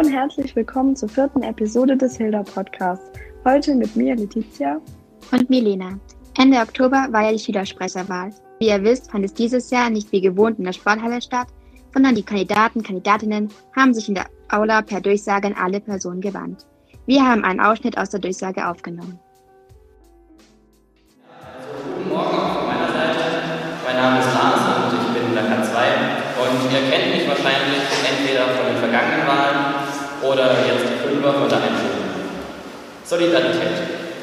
und 0.00 0.10
herzlich 0.10 0.56
willkommen 0.56 0.96
zur 0.96 1.10
vierten 1.10 1.42
Episode 1.42 1.94
des 1.94 2.16
Hilda 2.16 2.42
Podcasts. 2.42 3.10
Heute 3.44 3.74
mit 3.74 3.94
mir, 3.96 4.16
Letizia. 4.16 4.80
Und 5.30 5.50
Milena. 5.50 5.90
Ende 6.38 6.56
Oktober 6.56 7.08
war 7.10 7.24
ja 7.24 7.32
die 7.32 7.38
Schülersprecherwahl. 7.38 8.32
Wie 8.60 8.68
ihr 8.68 8.82
wisst, 8.82 9.10
fand 9.10 9.26
es 9.26 9.34
dieses 9.34 9.70
Jahr 9.70 9.90
nicht 9.90 10.10
wie 10.10 10.22
gewohnt 10.22 10.58
in 10.58 10.64
der 10.64 10.72
Sporthalle 10.72 11.20
statt, 11.20 11.48
sondern 11.92 12.14
die 12.14 12.22
Kandidaten, 12.22 12.82
Kandidatinnen 12.82 13.50
haben 13.76 13.92
sich 13.92 14.08
in 14.08 14.14
der 14.14 14.24
Aula 14.48 14.80
per 14.80 15.02
Durchsage 15.02 15.48
an 15.48 15.54
alle 15.62 15.80
Personen 15.80 16.22
gewandt. 16.22 16.64
Wir 17.04 17.22
haben 17.22 17.44
einen 17.44 17.60
Ausschnitt 17.60 17.98
aus 17.98 18.08
der 18.08 18.20
Durchsage 18.20 18.66
aufgenommen. 18.66 19.20
Also, 21.28 21.92
guten 21.94 22.08
Morgen 22.08 22.38
von 22.54 22.66
meiner 22.66 22.88
Seite. 22.88 23.20
Mein 23.84 23.96
Name 23.96 24.20
ist 24.20 24.32
Lars 24.32 24.92
und 24.92 24.98
ich 24.98 25.12
bin 25.12 25.28
in 25.28 25.34
der 25.34 25.44
K2 25.44 26.20
und 26.40 26.72
ihr 26.72 26.90
kennt 26.90 27.14
mich 27.14 27.28
wahrscheinlich 27.28 27.84
entweder 28.00 28.48
von 28.56 28.64
den 28.64 28.76
vergangenen 28.76 29.26
Wahlen 29.26 29.80
oder 30.22 30.52
jetzt 30.66 30.84
die 30.88 31.08
Fünfer 31.08 31.32
von 31.32 31.48
der 31.48 31.58
Einschulung. 31.58 32.10
Solidarität. 33.10 33.76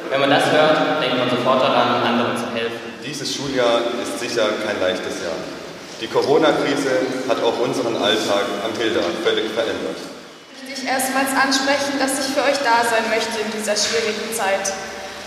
Wenn 0.10 0.22
man 0.22 0.30
das 0.30 0.50
hört, 0.52 1.04
denkt 1.04 1.18
man 1.20 1.30
sofort 1.30 1.62
daran, 1.62 2.02
anderen 2.08 2.38
zu 2.38 2.48
helfen. 2.56 2.80
Dieses 3.06 3.36
Schuljahr 3.36 3.82
ist 4.02 4.20
sicher 4.20 4.48
kein 4.66 4.80
leichtes 4.80 5.20
Jahr. 5.22 5.36
Die 6.00 6.08
Corona-Krise 6.08 7.28
hat 7.28 7.44
auch 7.44 7.60
unseren 7.60 7.98
Alltag 7.98 8.46
am 8.64 8.72
Hilda 8.80 9.02
völlig 9.24 9.52
verändert 9.52 9.98
ich 10.78 10.86
erstmals 10.86 11.34
ansprechen, 11.34 11.98
dass 11.98 12.22
ich 12.22 12.30
für 12.34 12.46
euch 12.46 12.62
da 12.62 12.86
sein 12.86 13.10
möchte 13.10 13.42
in 13.42 13.50
dieser 13.50 13.74
schwierigen 13.74 14.30
Zeit. 14.30 14.70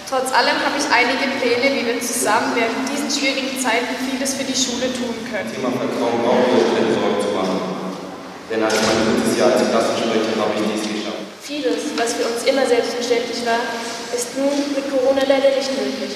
Trotz 0.06 0.30
allem 0.30 0.58
habe 0.62 0.78
ich 0.78 0.86
einige 0.90 1.26
Pläne, 1.38 1.74
wie 1.74 1.86
wir 1.86 1.98
zusammen 2.02 2.54
während 2.54 2.86
diesen 2.86 3.10
schwierigen 3.10 3.58
Zeiten 3.58 3.94
vieles 4.06 4.34
für 4.34 4.46
die 4.46 4.54
Schule 4.54 4.90
tun 4.94 5.14
können. 5.26 5.50
Thema 5.50 5.70
Vertrauen 5.74 6.22
braucht 6.22 6.50
euch 6.54 6.66
keine 6.74 6.90
Sorgen 6.94 7.18
zu 7.22 7.30
machen. 7.34 7.58
Denn 8.50 8.62
als 8.62 8.74
mein 8.74 8.98
drittes 9.06 9.38
Jahr 9.38 9.54
als 9.54 9.62
Klassensprecher 9.70 10.34
habe 10.38 10.54
ich 10.58 10.66
dies 10.66 10.82
geschafft. 10.82 10.89
Vieles, 11.50 11.82
was 11.98 12.14
für 12.14 12.30
uns 12.30 12.46
immer 12.46 12.62
selbstverständlich 12.62 13.42
war, 13.42 13.58
ist 14.14 14.38
nun 14.38 14.54
mit 14.70 14.86
Corona 14.86 15.26
leider 15.26 15.50
nicht 15.50 15.74
möglich. 15.74 16.14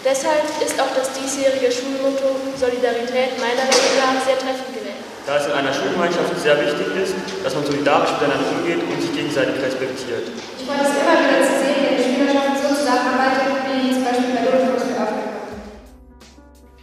Deshalb 0.00 0.40
ist 0.64 0.80
auch 0.80 0.88
das 0.96 1.12
diesjährige 1.12 1.68
Schulmotto 1.68 2.32
Solidarität 2.56 3.36
meiner 3.44 3.68
Meinung 3.68 3.92
nach 4.00 4.16
sehr 4.24 4.40
treffend 4.40 4.72
gewesen 4.72 5.04
da 5.26 5.38
es 5.38 5.46
in 5.46 5.52
einer 5.52 5.72
Schulgemeinschaft 5.72 6.38
sehr 6.38 6.60
wichtig 6.60 6.86
ist, 7.00 7.14
dass 7.42 7.54
man 7.54 7.64
solidarisch 7.64 8.12
miteinander 8.12 8.44
umgeht 8.60 8.76
und 8.76 9.00
sich 9.00 9.12
gegenseitig 9.16 9.56
respektiert. 9.56 10.28
Ich 10.28 10.66
freue 10.66 10.84
es 10.84 10.92
immer 11.00 11.16
wieder 11.16 11.40
zu 11.40 11.54
sehen, 11.64 11.80
wenn 11.80 11.96
die 11.96 12.04
Schülerschaft 12.12 12.60
so 12.60 12.68
zusammenarbeitet, 12.76 13.56
wie 13.72 13.94
zum 13.94 14.04
Beispiel 14.04 14.34
bei 14.36 14.44
Ludwig 14.44 14.84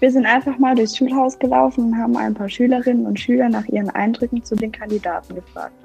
wir 0.01 0.11
sind 0.11 0.25
einfach 0.25 0.57
mal 0.57 0.73
durchs 0.73 0.97
Schulhaus 0.97 1.37
gelaufen 1.37 1.85
und 1.85 1.97
haben 1.99 2.17
ein 2.17 2.33
paar 2.33 2.49
Schülerinnen 2.49 3.05
und 3.05 3.19
Schüler 3.19 3.49
nach 3.49 3.67
ihren 3.67 3.91
Eindrücken 3.91 4.43
zu 4.43 4.55
den 4.55 4.71
Kandidaten 4.71 5.35
gefragt. 5.35 5.75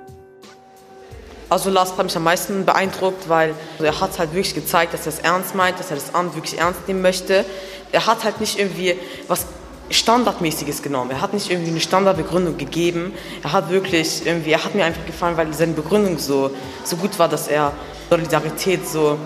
Also 1.48 1.70
Lars 1.70 1.96
hat 1.96 2.04
mich 2.04 2.16
am 2.16 2.24
meisten 2.24 2.64
beeindruckt, 2.64 3.28
weil 3.28 3.54
er 3.78 4.00
hat 4.00 4.18
halt 4.18 4.32
wirklich 4.32 4.54
gezeigt, 4.54 4.92
dass 4.94 5.06
er 5.06 5.12
es 5.12 5.18
ernst 5.20 5.54
meint, 5.54 5.78
dass 5.78 5.90
er 5.90 5.96
das 5.96 6.14
Amt 6.14 6.34
wirklich 6.34 6.58
ernst 6.58 6.88
nehmen 6.88 7.02
möchte. 7.02 7.44
Er 7.92 8.06
hat 8.06 8.24
halt 8.24 8.40
nicht 8.40 8.58
irgendwie 8.58 8.96
was 9.28 9.46
Standardmäßiges 9.88 10.82
genommen. 10.82 11.12
Er 11.12 11.20
hat 11.20 11.32
nicht 11.32 11.48
irgendwie 11.48 11.70
eine 11.70 11.80
Standardbegründung 11.80 12.58
gegeben. 12.58 13.14
Er 13.44 13.52
hat 13.52 13.70
wirklich 13.70 14.26
irgendwie, 14.26 14.50
er 14.50 14.64
hat 14.64 14.74
mir 14.74 14.84
einfach 14.84 15.06
gefallen, 15.06 15.36
weil 15.36 15.52
seine 15.54 15.74
Begründung 15.74 16.18
so, 16.18 16.50
so 16.82 16.96
gut 16.96 17.16
war, 17.18 17.28
dass 17.28 17.46
er 17.46 17.72
Solidarität 18.10 18.88
so 18.88 19.16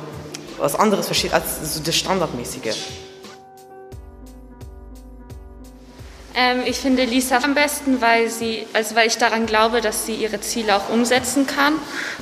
was 0.58 0.74
anderes 0.74 1.06
versteht 1.06 1.32
als 1.32 1.74
so 1.74 1.80
das 1.82 1.96
Standardmäßige. 1.96 2.76
Ähm, 6.40 6.60
ich 6.64 6.76
finde 6.76 7.04
Lisa 7.04 7.38
am 7.38 7.52
besten, 7.54 8.00
weil, 8.00 8.30
sie, 8.30 8.64
also 8.72 8.96
weil 8.96 9.08
ich 9.08 9.18
daran 9.18 9.44
glaube, 9.44 9.82
dass 9.82 10.06
sie 10.06 10.14
ihre 10.14 10.40
Ziele 10.40 10.74
auch 10.74 10.88
umsetzen 10.88 11.46
kann. 11.46 11.74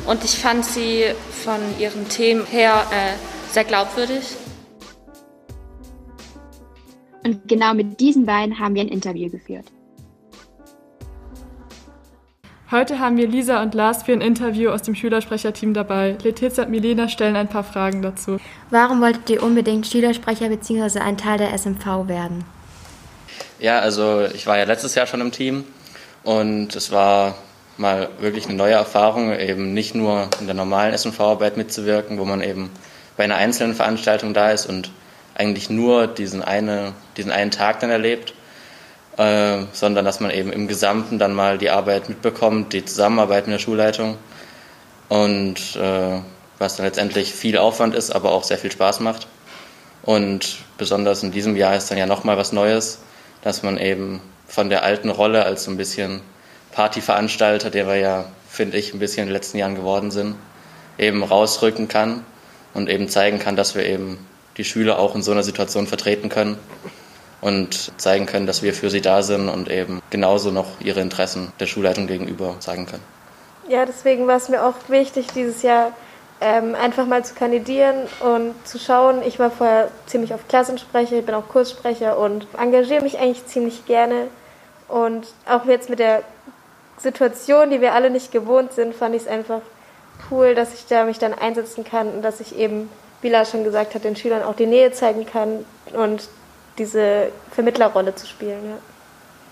Und 0.07 0.25
ich 0.25 0.39
fand 0.39 0.65
sie 0.65 1.05
von 1.45 1.61
ihren 1.79 2.09
Themen 2.09 2.45
her 2.47 2.85
äh, 2.91 3.53
sehr 3.53 3.63
glaubwürdig. 3.63 4.25
Und 7.25 7.47
genau 7.47 7.75
mit 7.75 8.01
diesen 8.01 8.27
beiden 8.27 8.59
haben 8.59 8.75
wir 8.75 8.83
ein 8.83 8.89
Interview 8.89 9.31
geführt. 9.31 9.67
Heute 12.73 12.99
haben 12.99 13.17
wir 13.17 13.29
Lisa 13.29 13.63
und 13.63 13.73
Lars 13.75 14.03
für 14.03 14.13
ein 14.13 14.21
Interview 14.21 14.71
aus 14.71 14.83
dem 14.83 14.97
Schülersprecherteam 14.97 15.75
dabei. 15.75 16.19
Letizia 16.23 16.65
und 16.65 16.71
Milena 16.71 17.09
stellen 17.09 17.37
ein 17.37 17.49
paar 17.49 17.65
Fragen 17.65 18.03
dazu. 18.03 18.39
Warum 18.71 19.01
wolltet 19.01 19.31
ihr 19.31 19.43
unbedingt 19.45 19.87
Schülersprecher 19.87 20.49
bzw. 20.49 20.99
ein 20.99 21.17
Teil 21.17 21.39
der 21.39 21.57
SMV 21.57 22.09
werden? 22.09 22.45
Ja, 23.61 23.81
also 23.81 24.25
ich 24.33 24.47
war 24.47 24.57
ja 24.57 24.65
letztes 24.65 24.95
Jahr 24.95 25.09
schon 25.09 25.21
im 25.21 25.33
Team 25.33 25.65
und 26.23 26.77
es 26.77 26.93
war 26.93 27.35
mal 27.77 28.09
wirklich 28.21 28.47
eine 28.47 28.55
neue 28.55 28.75
Erfahrung, 28.75 29.37
eben 29.37 29.75
nicht 29.75 29.97
nur 29.97 30.29
in 30.39 30.47
der 30.47 30.55
normalen 30.55 30.97
SMV-Arbeit 30.97 31.57
mitzuwirken, 31.57 32.19
wo 32.19 32.25
man 32.25 32.41
eben 32.41 32.71
bei 33.17 33.25
einer 33.25 33.35
einzelnen 33.35 33.75
Veranstaltung 33.75 34.33
da 34.33 34.53
ist 34.53 34.67
und 34.67 34.93
eigentlich 35.35 35.71
nur 35.71 36.07
diesen, 36.07 36.41
eine, 36.43 36.93
diesen 37.17 37.33
einen 37.33 37.51
Tag 37.51 37.81
dann 37.81 37.91
erlebt, 37.91 38.33
äh, 39.17 39.59
sondern 39.73 40.05
dass 40.05 40.21
man 40.21 40.31
eben 40.31 40.53
im 40.53 40.69
Gesamten 40.69 41.19
dann 41.19 41.35
mal 41.35 41.59
die 41.59 41.71
Arbeit 41.71 42.09
mitbekommt, 42.09 42.73
die 42.73 42.85
Zusammenarbeit 42.85 43.49
mit 43.49 43.55
der 43.55 43.61
Schulleitung 43.61 44.19
und 45.09 45.75
äh, 45.75 46.21
was 46.59 46.77
dann 46.77 46.87
letztendlich 46.87 47.33
viel 47.33 47.59
Aufwand 47.59 47.97
ist, 47.97 48.15
aber 48.15 48.31
auch 48.31 48.45
sehr 48.45 48.59
viel 48.59 48.71
Spaß 48.71 49.01
macht. 49.01 49.27
Und 50.03 50.59
besonders 50.77 51.25
in 51.25 51.33
diesem 51.33 51.57
Jahr 51.57 51.75
ist 51.75 51.91
dann 51.91 51.99
ja 51.99 52.07
nochmal 52.07 52.37
was 52.37 52.53
Neues, 52.53 53.01
dass 53.49 53.63
man 53.63 53.79
eben 53.79 54.21
von 54.47 54.69
der 54.69 54.83
alten 54.83 55.09
Rolle 55.09 55.47
als 55.47 55.65
so 55.65 55.71
ein 55.71 55.79
bisschen 55.79 56.21
Partyveranstalter, 56.73 57.71
der 57.71 57.87
wir 57.87 57.97
ja, 57.97 58.27
finde 58.47 58.77
ich, 58.77 58.93
ein 58.93 58.99
bisschen 58.99 59.23
in 59.23 59.29
den 59.29 59.33
letzten 59.33 59.57
Jahren 59.57 59.75
geworden 59.75 60.11
sind, 60.11 60.37
eben 60.99 61.25
rausrücken 61.25 61.89
kann 61.89 62.27
und 62.75 62.91
eben 62.91 63.09
zeigen 63.09 63.39
kann, 63.39 63.57
dass 63.57 63.75
wir 63.75 63.87
eben 63.87 64.19
die 64.59 64.65
Schüler 64.65 64.99
auch 64.99 65.15
in 65.15 65.23
so 65.23 65.33
einer 65.33 65.43
Situation 65.43 65.87
vertreten 65.87 66.29
können 66.29 66.59
und 67.41 67.91
zeigen 67.99 68.27
können, 68.27 68.47
dass 68.47 68.63
wir 68.63 68.75
für 68.75 68.91
sie 68.91 69.01
da 69.01 69.23
sind 69.23 69.49
und 69.49 69.71
eben 69.71 70.03
genauso 70.11 70.51
noch 70.51 70.79
ihre 70.81 71.01
Interessen 71.01 71.51
der 71.59 71.67
Schulleitung 71.67 72.07
gegenüber 72.07 72.57
sagen 72.59 72.85
können. 72.85 73.05
Ja, 73.67 73.87
deswegen 73.87 74.27
war 74.27 74.37
es 74.37 74.51
mir 74.51 74.63
auch 74.63 74.75
wichtig, 74.89 75.29
dieses 75.35 75.63
Jahr 75.63 75.93
ähm, 76.41 76.75
einfach 76.75 77.07
mal 77.07 77.25
zu 77.25 77.35
kandidieren 77.35 78.07
und 78.21 78.55
zu 78.67 78.79
schauen. 78.79 79.23
Ich 79.23 79.39
war 79.39 79.51
vorher 79.51 79.89
ziemlich 80.07 80.35
auf 80.35 80.47
Klassensprecher, 80.49 81.17
ich 81.17 81.27
bin 81.27 81.35
auch 81.35 81.49
Kurssprecher 81.49 82.19
und 82.19 82.47
engagiere 82.57 83.03
mich 83.03 83.19
eigentlich 83.19 83.47
ziemlich 83.47 83.87
gerne. 83.87 84.29
Und 84.89 85.27
auch 85.47 85.65
jetzt 85.67 85.91
mit 85.91 85.99
der 85.99 86.23
Situation, 86.97 87.71
die 87.71 87.81
wir 87.81 87.93
alle 87.93 88.11
nicht 88.11 88.33
gewohnt 88.33 88.73
sind, 88.73 88.95
fand 88.95 89.15
ich 89.15 89.23
es 89.23 89.29
einfach 89.29 89.61
cool, 90.31 90.55
dass 90.55 90.75
ich 90.75 90.87
da 90.87 91.05
mich 91.05 91.19
dann 91.19 91.35
einsetzen 91.35 91.85
kann 91.85 92.09
und 92.09 92.23
dass 92.23 92.41
ich 92.41 92.57
eben 92.57 92.91
wie 93.21 93.29
Lars 93.29 93.51
schon 93.51 93.65
gesagt 93.65 93.95
hat, 93.95 94.05
den 94.05 94.17
Schülern 94.17 94.43
auch 94.43 94.55
die 94.55 94.67
Nähe 94.67 94.93
zeigen 94.93 95.27
kann 95.27 95.65
und 95.93 96.29
diese 96.79 97.31
Vermittlerrolle 97.51 98.15
zu 98.15 98.27
spielen. 98.27 98.71
Ja. 98.71 98.77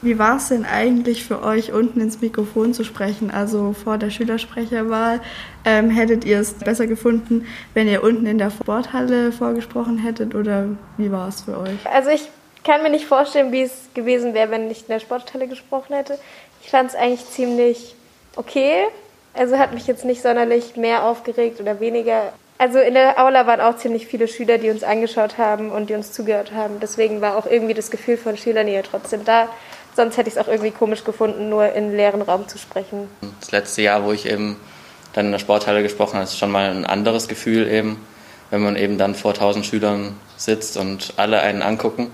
Wie 0.02 0.18
war 0.18 0.36
es 0.36 0.48
denn 0.48 0.64
eigentlich 0.64 1.24
für 1.24 1.42
euch, 1.42 1.72
unten 1.72 2.00
ins 2.00 2.20
Mikrofon 2.20 2.74
zu 2.74 2.84
sprechen? 2.84 3.30
Also 3.30 3.72
vor 3.72 3.98
der 3.98 4.10
Schülersprecherwahl 4.10 5.20
ähm, 5.64 5.90
hättet 5.90 6.24
ihr 6.24 6.40
es 6.40 6.54
besser 6.54 6.86
gefunden, 6.86 7.46
wenn 7.74 7.88
ihr 7.88 8.02
unten 8.02 8.26
in 8.26 8.38
der 8.38 8.50
Sporthalle 8.50 9.32
vorgesprochen 9.32 9.98
hättet 9.98 10.34
oder 10.34 10.66
wie 10.98 11.10
war 11.10 11.28
es 11.28 11.42
für 11.42 11.58
euch? 11.58 11.78
Also 11.84 12.10
ich 12.10 12.28
kann 12.62 12.82
mir 12.82 12.90
nicht 12.90 13.06
vorstellen, 13.06 13.52
wie 13.52 13.62
es 13.62 13.88
gewesen 13.94 14.34
wäre, 14.34 14.50
wenn 14.50 14.70
ich 14.70 14.80
in 14.82 14.88
der 14.88 15.00
Sporthalle 15.00 15.48
gesprochen 15.48 15.94
hätte. 15.94 16.18
Ich 16.62 16.70
fand 16.70 16.90
es 16.90 16.96
eigentlich 16.96 17.24
ziemlich 17.30 17.94
okay. 18.36 18.84
Also 19.34 19.58
hat 19.58 19.72
mich 19.72 19.86
jetzt 19.86 20.04
nicht 20.04 20.22
sonderlich 20.22 20.76
mehr 20.76 21.04
aufgeregt 21.04 21.60
oder 21.60 21.80
weniger. 21.80 22.32
Also 22.58 22.78
in 22.78 22.94
der 22.94 23.22
Aula 23.22 23.46
waren 23.46 23.60
auch 23.60 23.76
ziemlich 23.76 24.06
viele 24.06 24.28
Schüler, 24.28 24.58
die 24.58 24.70
uns 24.70 24.82
angeschaut 24.82 25.36
haben 25.36 25.70
und 25.70 25.90
die 25.90 25.94
uns 25.94 26.12
zugehört 26.12 26.52
haben. 26.52 26.80
Deswegen 26.80 27.20
war 27.20 27.36
auch 27.36 27.46
irgendwie 27.46 27.74
das 27.74 27.90
Gefühl 27.90 28.16
von 28.16 28.36
Schülernähe 28.36 28.82
trotzdem 28.82 29.24
da. 29.24 29.48
Sonst 29.96 30.16
hätte 30.16 30.28
ich 30.28 30.36
es 30.36 30.40
auch 30.40 30.48
irgendwie 30.48 30.70
komisch 30.70 31.04
gefunden, 31.04 31.48
nur 31.48 31.72
in 31.72 31.96
leeren 31.96 32.22
Raum 32.22 32.46
zu 32.48 32.58
sprechen. 32.58 33.08
Das 33.40 33.50
letzte 33.50 33.82
Jahr, 33.82 34.04
wo 34.04 34.12
ich 34.12 34.26
eben 34.26 34.56
dann 35.14 35.26
in 35.26 35.32
der 35.32 35.38
Sporthalle 35.38 35.82
gesprochen 35.82 36.14
habe, 36.14 36.24
ist 36.24 36.38
schon 36.38 36.50
mal 36.50 36.70
ein 36.70 36.84
anderes 36.84 37.28
Gefühl 37.28 37.66
eben, 37.66 38.06
wenn 38.50 38.62
man 38.62 38.76
eben 38.76 38.98
dann 38.98 39.14
vor 39.14 39.34
tausend 39.34 39.64
Schülern 39.64 40.14
sitzt 40.36 40.76
und 40.76 41.14
alle 41.16 41.40
einen 41.40 41.62
angucken. 41.62 42.10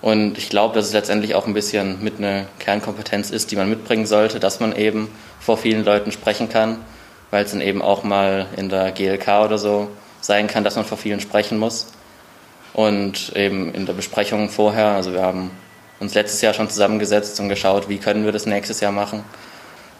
Und 0.00 0.36
ich 0.36 0.50
glaube, 0.50 0.74
dass 0.74 0.86
es 0.86 0.92
letztendlich 0.92 1.36
auch 1.36 1.46
ein 1.46 1.54
bisschen 1.54 2.02
mit 2.02 2.18
einer 2.18 2.46
Kernkompetenz 2.58 3.30
ist, 3.30 3.52
die 3.52 3.56
man 3.56 3.70
mitbringen 3.70 4.04
sollte, 4.04 4.40
dass 4.40 4.58
man 4.58 4.74
eben 4.74 5.08
vor 5.38 5.56
vielen 5.56 5.84
Leuten 5.84 6.10
sprechen 6.10 6.48
kann 6.48 6.78
weil 7.32 7.46
es 7.46 7.50
dann 7.50 7.62
eben 7.62 7.82
auch 7.82 8.04
mal 8.04 8.46
in 8.56 8.68
der 8.68 8.92
GLK 8.92 9.26
oder 9.44 9.58
so 9.58 9.88
sein 10.20 10.46
kann, 10.46 10.62
dass 10.62 10.76
man 10.76 10.84
vor 10.84 10.98
vielen 10.98 11.18
sprechen 11.18 11.58
muss. 11.58 11.88
Und 12.74 13.34
eben 13.34 13.74
in 13.74 13.86
der 13.86 13.94
Besprechung 13.94 14.50
vorher, 14.50 14.88
also 14.88 15.12
wir 15.12 15.22
haben 15.22 15.50
uns 16.02 16.14
letztes 16.14 16.40
Jahr 16.40 16.52
schon 16.52 16.68
zusammengesetzt 16.68 17.38
und 17.38 17.48
geschaut, 17.48 17.88
wie 17.88 17.98
können 17.98 18.24
wir 18.24 18.32
das 18.32 18.44
nächstes 18.44 18.80
Jahr 18.80 18.90
machen. 18.90 19.22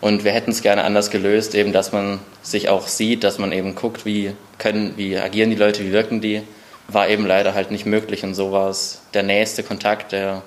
Und 0.01 0.25
wir 0.25 0.33
hätten 0.33 0.51
es 0.51 0.61
gerne 0.61 0.83
anders 0.83 1.13
gelöst, 1.13 1.55
eben 1.55 1.73
dass 1.73 1.93
man 1.93 2.19
sich 2.43 2.69
auch 2.69 2.89
sieht, 2.89 3.23
dass 3.23 3.39
man 3.39 3.53
eben 3.53 3.77
guckt, 3.77 4.05
wie 4.05 4.33
können, 4.59 4.95
wie 4.97 5.17
agieren 5.17 5.51
die 5.51 5.57
Leute, 5.57 5.85
wie 5.85 5.93
wirken 5.93 6.21
die. 6.21 6.43
War 6.89 7.09
eben 7.09 7.25
leider 7.25 7.55
halt 7.55 7.71
nicht 7.71 7.87
möglich 7.87 8.25
und 8.25 8.35
so 8.35 8.51
war 8.51 8.69
es 8.69 9.03
der 9.15 9.23
nächste 9.23 9.63
Kontakt, 9.63 10.11
der 10.11 10.43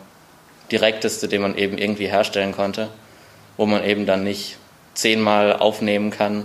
direkteste, 0.73 1.29
den 1.29 1.41
man 1.41 1.57
eben 1.57 1.77
irgendwie 1.77 2.07
herstellen 2.07 2.51
konnte, 2.51 2.89
wo 3.55 3.65
man 3.65 3.81
eben 3.85 4.05
dann 4.05 4.25
nicht 4.25 4.57
zehnmal 4.93 5.53
aufnehmen 5.53 6.11
kann 6.11 6.43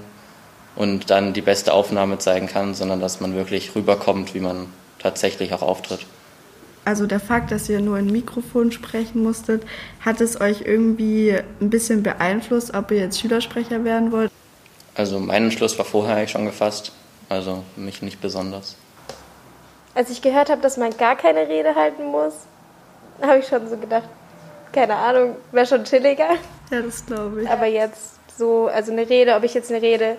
und 0.76 1.10
dann 1.10 1.32
die 1.32 1.42
beste 1.42 1.72
Aufnahme 1.72 2.18
zeigen 2.18 2.46
kann, 2.46 2.74
sondern 2.74 3.00
dass 3.00 3.18
man 3.18 3.34
wirklich 3.34 3.74
rüberkommt, 3.74 4.34
wie 4.34 4.40
man 4.40 4.66
tatsächlich 5.00 5.52
auch 5.52 5.62
auftritt. 5.62 6.06
Also 6.84 7.06
der 7.06 7.20
Fakt, 7.20 7.50
dass 7.52 7.68
ihr 7.68 7.80
nur 7.80 7.98
in 7.98 8.06
Mikrofon 8.06 8.72
sprechen 8.72 9.22
musstet, 9.22 9.62
hat 10.00 10.20
es 10.20 10.40
euch 10.40 10.62
irgendwie 10.62 11.38
ein 11.60 11.70
bisschen 11.70 12.02
beeinflusst, 12.02 12.74
ob 12.74 12.90
ihr 12.90 12.98
jetzt 12.98 13.20
Schülersprecher 13.20 13.84
werden 13.84 14.12
wollt? 14.12 14.30
Also 14.94 15.20
mein 15.20 15.44
Entschluss 15.44 15.78
war 15.78 15.84
vorher 15.84 16.16
eigentlich 16.16 16.30
schon 16.30 16.46
gefasst, 16.46 16.92
also 17.28 17.64
mich 17.76 18.02
nicht 18.02 18.20
besonders. 18.20 18.76
Als 19.94 20.10
ich 20.10 20.22
gehört 20.22 20.50
habe, 20.50 20.62
dass 20.62 20.76
man 20.76 20.96
gar 20.96 21.16
keine 21.16 21.48
Rede 21.48 21.74
halten 21.74 22.04
muss, 22.04 22.34
habe 23.20 23.38
ich 23.38 23.46
schon 23.46 23.68
so 23.68 23.76
gedacht, 23.76 24.08
keine 24.72 24.94
Ahnung, 24.94 25.36
wäre 25.52 25.66
schon 25.66 25.84
chilliger. 25.84 26.30
Ja, 26.70 26.80
das 26.80 27.04
glaube 27.04 27.42
ich. 27.42 27.48
Aber 27.48 27.66
jetzt 27.66 28.18
so, 28.36 28.68
also 28.68 28.92
eine 28.92 29.08
Rede, 29.08 29.34
ob 29.34 29.42
ich 29.42 29.54
jetzt 29.54 29.70
eine 29.70 29.82
Rede 29.82 30.16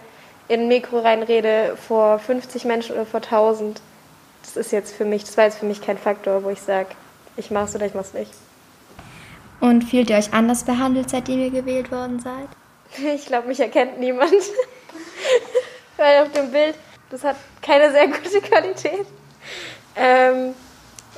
in 0.48 0.62
ein 0.62 0.68
Mikro 0.68 1.00
reinrede 1.00 1.78
vor 1.88 2.20
50 2.20 2.66
Menschen 2.66 2.94
oder 2.94 3.06
vor 3.06 3.22
1000, 3.22 3.82
das 4.44 4.58
ist 4.58 4.72
jetzt 4.72 4.96
für 4.96 5.06
mich, 5.06 5.24
das 5.24 5.38
war 5.38 5.46
jetzt 5.46 5.60
für 5.60 5.66
mich 5.66 5.82
kein 5.82 5.98
Faktor, 5.98 6.44
wo 6.44 6.50
ich 6.50 6.62
sage, 6.62 6.90
ich 7.38 7.52
mach's 7.52 7.76
oder 7.76 7.86
ich 7.86 7.94
mach's 7.94 8.14
nicht. 8.14 8.32
Und 9.60 9.84
fühlt 9.84 10.10
ihr 10.10 10.18
euch 10.18 10.34
anders 10.34 10.64
behandelt, 10.64 11.10
seitdem 11.10 11.40
ihr 11.40 11.52
gewählt 11.52 11.92
worden 11.92 12.20
seid? 12.20 12.50
Ich 13.16 13.26
glaube, 13.26 13.48
mich 13.48 13.60
erkennt 13.60 14.02
niemand. 14.02 14.34
Weil 15.98 16.24
auf 16.24 16.32
dem 16.34 16.52
Bild, 16.52 16.76
das 17.10 17.24
hat 17.24 17.38
keine 17.62 17.90
sehr 17.92 18.08
gute 18.08 18.42
Qualität. 18.42 19.06
Ähm, 19.96 20.54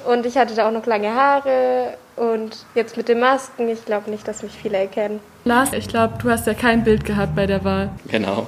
und 0.05 0.25
ich 0.25 0.37
hatte 0.37 0.53
da 0.53 0.67
auch 0.67 0.71
noch 0.71 0.85
lange 0.85 1.15
Haare 1.15 1.97
und 2.15 2.65
jetzt 2.75 2.97
mit 2.97 3.07
den 3.07 3.19
Masken, 3.19 3.69
ich 3.69 3.85
glaube 3.85 4.11
nicht, 4.11 4.27
dass 4.27 4.43
mich 4.43 4.51
viele 4.51 4.77
erkennen. 4.77 5.19
Lars, 5.45 5.73
ich 5.73 5.87
glaube, 5.87 6.15
du 6.21 6.29
hast 6.29 6.45
ja 6.45 6.53
kein 6.53 6.83
Bild 6.83 7.05
gehabt 7.05 7.35
bei 7.35 7.47
der 7.47 7.63
Wahl. 7.63 7.89
Genau. 8.09 8.47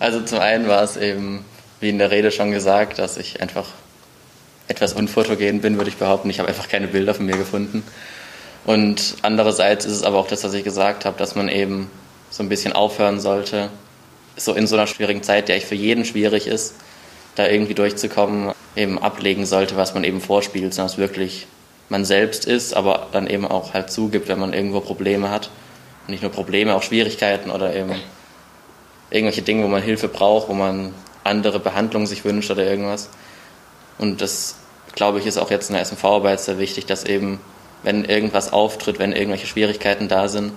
Also 0.00 0.20
zum 0.20 0.40
einen 0.40 0.68
war 0.68 0.82
es 0.82 0.96
eben, 0.96 1.44
wie 1.80 1.88
in 1.88 1.98
der 1.98 2.10
Rede 2.10 2.30
schon 2.30 2.50
gesagt, 2.50 2.98
dass 2.98 3.16
ich 3.16 3.40
einfach 3.40 3.66
etwas 4.68 4.92
unfotogen 4.92 5.60
bin, 5.60 5.76
würde 5.76 5.90
ich 5.90 5.96
behaupten. 5.96 6.30
Ich 6.30 6.38
habe 6.38 6.48
einfach 6.48 6.68
keine 6.68 6.86
Bilder 6.86 7.14
von 7.14 7.26
mir 7.26 7.36
gefunden. 7.36 7.82
Und 8.64 9.16
andererseits 9.22 9.86
ist 9.86 9.92
es 9.92 10.02
aber 10.02 10.18
auch 10.18 10.28
das, 10.28 10.44
was 10.44 10.52
ich 10.52 10.64
gesagt 10.64 11.04
habe, 11.04 11.18
dass 11.18 11.34
man 11.34 11.48
eben 11.48 11.90
so 12.30 12.42
ein 12.42 12.48
bisschen 12.48 12.72
aufhören 12.72 13.18
sollte, 13.18 13.70
so 14.36 14.52
in 14.52 14.66
so 14.66 14.76
einer 14.76 14.86
schwierigen 14.86 15.22
Zeit, 15.22 15.48
die 15.48 15.52
eigentlich 15.52 15.66
für 15.66 15.74
jeden 15.74 16.04
schwierig 16.04 16.46
ist, 16.46 16.74
da 17.34 17.46
irgendwie 17.46 17.74
durchzukommen, 17.74 18.52
eben 18.76 18.98
ablegen 18.98 19.46
sollte, 19.46 19.76
was 19.76 19.94
man 19.94 20.04
eben 20.04 20.20
vorspielt, 20.20 20.74
sondern 20.74 20.92
es 20.92 20.98
wirklich 20.98 21.46
man 21.88 22.04
selbst 22.04 22.44
ist, 22.44 22.74
aber 22.74 23.06
dann 23.12 23.26
eben 23.26 23.46
auch 23.46 23.72
halt 23.72 23.90
zugibt, 23.90 24.28
wenn 24.28 24.38
man 24.38 24.52
irgendwo 24.52 24.80
Probleme 24.80 25.30
hat. 25.30 25.50
Und 26.06 26.10
nicht 26.10 26.22
nur 26.22 26.30
Probleme, 26.30 26.74
auch 26.74 26.82
Schwierigkeiten 26.82 27.50
oder 27.50 27.74
eben 27.74 27.94
irgendwelche 29.10 29.42
Dinge, 29.42 29.64
wo 29.64 29.68
man 29.68 29.82
Hilfe 29.82 30.08
braucht, 30.08 30.48
wo 30.48 30.54
man 30.54 30.92
andere 31.24 31.60
Behandlung 31.60 32.06
sich 32.06 32.24
wünscht 32.24 32.50
oder 32.50 32.64
irgendwas. 32.64 33.08
Und 33.98 34.20
das, 34.20 34.56
glaube 34.94 35.18
ich, 35.18 35.26
ist 35.26 35.38
auch 35.38 35.50
jetzt 35.50 35.68
in 35.68 35.74
der 35.74 35.84
SMV-Arbeit 35.84 36.40
sehr 36.40 36.58
wichtig, 36.58 36.86
dass 36.86 37.04
eben, 37.04 37.40
wenn 37.82 38.04
irgendwas 38.04 38.52
auftritt, 38.52 38.98
wenn 38.98 39.12
irgendwelche 39.12 39.46
Schwierigkeiten 39.46 40.08
da 40.08 40.28
sind, 40.28 40.52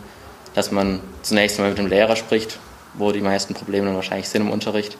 dass 0.53 0.71
man 0.71 0.99
zunächst 1.21 1.59
mal 1.59 1.69
mit 1.69 1.77
dem 1.77 1.87
Lehrer 1.87 2.15
spricht, 2.15 2.59
wo 2.93 3.11
die 3.11 3.21
meisten 3.21 3.53
Probleme 3.53 3.87
dann 3.87 3.95
wahrscheinlich 3.95 4.29
sind 4.29 4.41
im 4.41 4.51
Unterricht, 4.51 4.97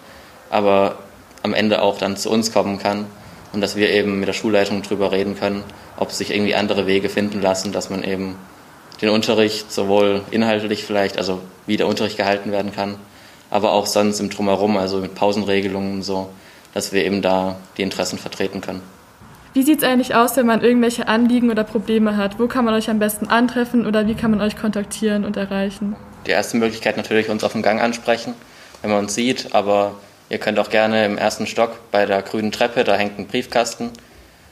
aber 0.50 1.00
am 1.44 1.54
Ende 1.54 1.82
auch 1.82 1.98
dann 1.98 2.18
zu 2.18 2.30
uns 2.30 2.54
kommen 2.54 2.80
kann 2.80 3.06
und 3.52 3.62
dass 3.62 3.76
wir 3.76 3.90
eben 3.90 4.20
mit 4.20 4.28
der 4.28 4.34
Schulleitung 4.34 4.82
drüber 4.82 5.12
reden 5.12 5.38
können, 5.38 5.64
ob 5.98 6.12
sich 6.12 6.32
irgendwie 6.32 6.56
andere 6.56 6.88
Wege 6.88 7.10
finden 7.10 7.42
lassen, 7.42 7.72
dass 7.72 7.90
man 7.90 8.04
eben 8.04 8.36
den 9.02 9.10
Unterricht 9.10 9.72
sowohl 9.72 10.22
inhaltlich 10.32 10.84
vielleicht, 10.86 11.18
also 11.18 11.40
wie 11.66 11.78
der 11.78 11.88
Unterricht 11.88 12.18
gehalten 12.18 12.52
werden 12.52 12.72
kann, 12.74 12.96
aber 13.50 13.72
auch 13.74 13.88
sonst 13.88 14.20
im 14.20 14.30
Drumherum, 14.30 14.78
also 14.78 14.98
mit 15.00 15.16
Pausenregelungen 15.16 15.96
und 15.96 16.04
so, 16.04 16.30
dass 16.74 16.94
wir 16.94 17.06
eben 17.06 17.22
da 17.22 17.58
die 17.78 17.82
Interessen 17.82 18.18
vertreten 18.18 18.62
können. 18.62 18.82
Wie 19.54 19.64
sieht 19.64 19.80
es 19.80 19.84
eigentlich 19.84 20.16
aus, 20.16 20.38
wenn 20.38 20.46
man 20.46 20.62
irgendwelche 20.62 21.10
Anliegen 21.10 21.52
oder 21.52 21.66
Probleme 21.66 22.16
hat? 22.16 22.40
Wo 22.40 22.48
kann 22.48 22.64
man 22.64 22.74
euch 22.74 22.90
am 22.90 23.00
besten 23.00 23.28
antreffen 23.28 23.86
oder 23.86 24.08
wie 24.08 24.16
kann 24.16 24.32
man 24.32 24.40
euch 24.40 24.56
kontaktieren 24.56 25.26
und 25.26 25.36
erreichen? 25.36 25.96
Die 26.26 26.32
erste 26.32 26.56
Möglichkeit 26.56 26.96
natürlich 26.96 27.30
uns 27.30 27.44
auf 27.44 27.52
dem 27.52 27.62
Gang 27.62 27.82
ansprechen, 27.82 28.34
wenn 28.82 28.92
man 28.92 29.00
uns 29.00 29.14
sieht, 29.14 29.54
aber 29.54 29.96
ihr 30.30 30.38
könnt 30.38 30.58
auch 30.58 30.70
gerne 30.70 31.06
im 31.06 31.18
ersten 31.18 31.48
Stock 31.48 31.92
bei 31.92 32.06
der 32.06 32.22
grünen 32.22 32.54
Treppe, 32.54 32.86
da 32.86 32.96
hängt 32.96 33.20
ein 33.20 33.28
Briefkasten 33.28 33.90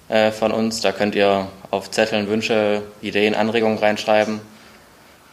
äh, 0.10 0.32
von 0.32 0.52
uns, 0.52 0.82
da 0.82 0.92
könnt 0.92 1.16
ihr 1.16 1.48
auf 1.72 1.90
Zetteln 1.92 2.28
Wünsche, 2.28 2.82
Ideen, 3.02 3.36
Anregungen 3.36 3.78
reinschreiben 3.78 4.42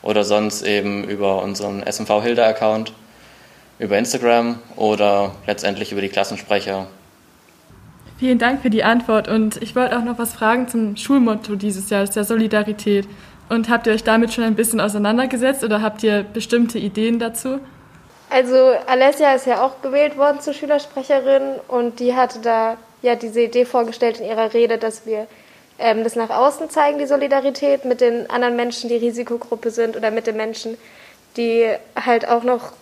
oder 0.03 0.23
sonst 0.23 0.62
eben 0.62 1.03
über 1.03 1.43
unseren 1.43 1.83
SMV 1.85 2.23
Hilda 2.23 2.47
Account 2.47 2.93
über 3.78 3.99
Instagram 3.99 4.58
oder 4.76 5.34
letztendlich 5.46 5.93
über 5.93 6.00
die 6.00 6.08
Klassensprecher. 6.08 6.87
Vielen 8.19 8.38
Dank 8.38 8.62
für 8.62 8.70
die 8.70 8.82
Antwort 8.82 9.28
und 9.28 9.62
ich 9.62 9.76
wollte 9.76 9.99
auch 9.99 10.02
noch 10.05 10.19
was 10.19 10.32
fragen 10.32 10.69
zum 10.69 10.96
Schulmotto 10.96 11.55
dieses 11.55 11.90
Jahr, 11.90 12.00
das 12.00 12.11
ist 12.11 12.17
ja 12.17 12.25
Solidarität. 12.25 13.06
Und 13.49 13.69
habt 13.69 13.87
ihr 13.87 13.93
euch 13.93 14.02
damit 14.02 14.32
schon 14.32 14.43
ein 14.43 14.56
bisschen 14.56 14.81
auseinandergesetzt 14.81 15.62
oder 15.62 15.81
habt 15.82 16.02
ihr 16.02 16.25
bestimmte 16.25 16.78
Ideen 16.78 17.19
dazu? 17.19 17.61
Also 18.31 18.73
Alessia 18.87 19.34
ist 19.34 19.46
ja 19.46 19.62
auch 19.62 19.82
gewählt 19.82 20.17
worden 20.17 20.40
zur 20.40 20.52
Schülersprecherin 20.52 21.61
und 21.69 22.00
die 22.00 22.14
hatte 22.14 22.40
da 22.40 22.76
ja 23.02 23.14
diese 23.14 23.43
Idee 23.43 23.64
vorgestellt 23.64 24.19
in 24.19 24.26
ihrer 24.26 24.52
Rede, 24.52 24.78
dass 24.78 25.06
wir 25.06 25.28
ähm, 25.78 26.02
das 26.02 26.17
nach 26.17 26.31
außen 26.31 26.70
zeigen, 26.70 26.99
die 26.99 27.06
Solidarität 27.06 27.84
mit 27.84 28.00
den 28.00 28.28
anderen 28.31 28.56
Menschen, 28.56 28.88
die 28.88 28.96
Risikogruppe 28.96 29.70
sind 29.70 29.96
oder 29.96 30.11
mit 30.11 30.26
den 30.26 30.37
Menschen, 30.37 30.76
die 31.37 31.69
halt 31.94 32.26
auch 32.26 32.43
noch 32.43 32.73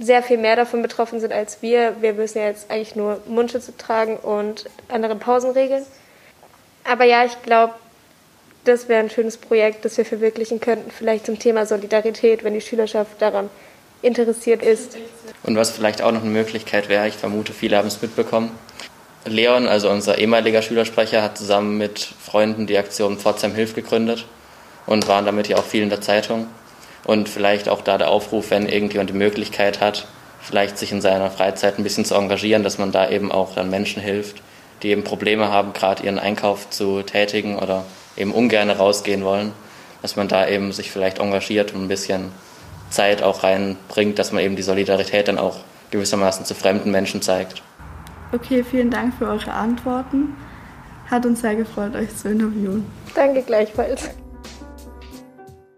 sehr 0.00 0.22
viel 0.22 0.38
mehr 0.38 0.56
davon 0.56 0.82
betroffen 0.82 1.20
sind 1.20 1.32
als 1.32 1.62
wir. 1.62 1.96
Wir 2.00 2.14
müssen 2.14 2.38
ja 2.38 2.46
jetzt 2.46 2.70
eigentlich 2.70 2.96
nur 2.96 3.20
Mundschutz 3.26 3.70
tragen 3.78 4.16
und 4.16 4.68
andere 4.88 5.16
Pausenregeln. 5.16 5.84
Aber 6.84 7.04
ja, 7.04 7.24
ich 7.24 7.40
glaube, 7.42 7.74
das 8.64 8.88
wäre 8.88 9.00
ein 9.00 9.10
schönes 9.10 9.36
Projekt, 9.36 9.84
das 9.84 9.96
wir 9.96 10.04
verwirklichen 10.04 10.60
könnten, 10.60 10.90
vielleicht 10.90 11.26
zum 11.26 11.38
Thema 11.38 11.66
Solidarität, 11.66 12.44
wenn 12.44 12.54
die 12.54 12.60
Schülerschaft 12.60 13.20
daran 13.20 13.50
interessiert 14.02 14.62
ist. 14.62 14.96
Und 15.42 15.56
was 15.56 15.70
vielleicht 15.70 16.02
auch 16.02 16.12
noch 16.12 16.22
eine 16.22 16.30
Möglichkeit 16.30 16.88
wäre, 16.88 17.08
ich 17.08 17.14
vermute, 17.14 17.52
viele 17.52 17.76
haben 17.76 17.88
es 17.88 18.02
mitbekommen. 18.02 18.50
Leon, 19.24 19.68
also 19.68 19.88
unser 19.88 20.18
ehemaliger 20.18 20.62
Schülersprecher, 20.62 21.22
hat 21.22 21.38
zusammen 21.38 21.78
mit 21.78 22.00
Freunden 22.00 22.66
die 22.66 22.76
Aktion 22.76 23.18
Pforzheim 23.18 23.54
Hilf 23.54 23.74
gegründet 23.74 24.26
und 24.86 25.06
waren 25.06 25.24
damit 25.24 25.48
ja 25.48 25.56
auch 25.56 25.64
viel 25.64 25.82
in 25.82 25.90
der 25.90 26.00
Zeitung. 26.00 26.48
Und 27.04 27.28
vielleicht 27.28 27.68
auch 27.68 27.82
da 27.82 27.98
der 27.98 28.10
Aufruf, 28.10 28.50
wenn 28.50 28.68
irgendjemand 28.68 29.10
die 29.10 29.14
Möglichkeit 29.14 29.80
hat, 29.80 30.06
vielleicht 30.40 30.78
sich 30.78 30.92
in 30.92 31.00
seiner 31.00 31.30
Freizeit 31.30 31.78
ein 31.78 31.84
bisschen 31.84 32.04
zu 32.04 32.14
engagieren, 32.14 32.62
dass 32.62 32.78
man 32.78 32.92
da 32.92 33.08
eben 33.08 33.32
auch 33.32 33.54
dann 33.54 33.70
Menschen 33.70 34.02
hilft, 34.02 34.42
die 34.82 34.90
eben 34.90 35.04
Probleme 35.04 35.48
haben, 35.48 35.72
gerade 35.72 36.02
ihren 36.02 36.18
Einkauf 36.18 36.70
zu 36.70 37.02
tätigen 37.02 37.58
oder 37.58 37.84
eben 38.16 38.32
ungern 38.32 38.70
rausgehen 38.70 39.24
wollen, 39.24 39.52
dass 40.02 40.16
man 40.16 40.28
da 40.28 40.46
eben 40.48 40.72
sich 40.72 40.90
vielleicht 40.90 41.18
engagiert 41.18 41.74
und 41.74 41.84
ein 41.84 41.88
bisschen 41.88 42.32
Zeit 42.90 43.22
auch 43.22 43.42
reinbringt, 43.42 44.18
dass 44.18 44.32
man 44.32 44.42
eben 44.42 44.56
die 44.56 44.62
Solidarität 44.62 45.28
dann 45.28 45.38
auch 45.38 45.56
gewissermaßen 45.90 46.44
zu 46.44 46.54
fremden 46.54 46.90
Menschen 46.90 47.22
zeigt. 47.22 47.62
Okay, 48.32 48.64
vielen 48.64 48.90
Dank 48.90 49.14
für 49.14 49.26
eure 49.26 49.52
Antworten. 49.52 50.36
Hat 51.10 51.26
uns 51.26 51.42
sehr 51.42 51.54
gefreut, 51.54 51.94
euch 51.94 52.16
zu 52.16 52.30
interviewen. 52.30 52.86
Danke 53.14 53.42
gleichfalls. 53.42 54.10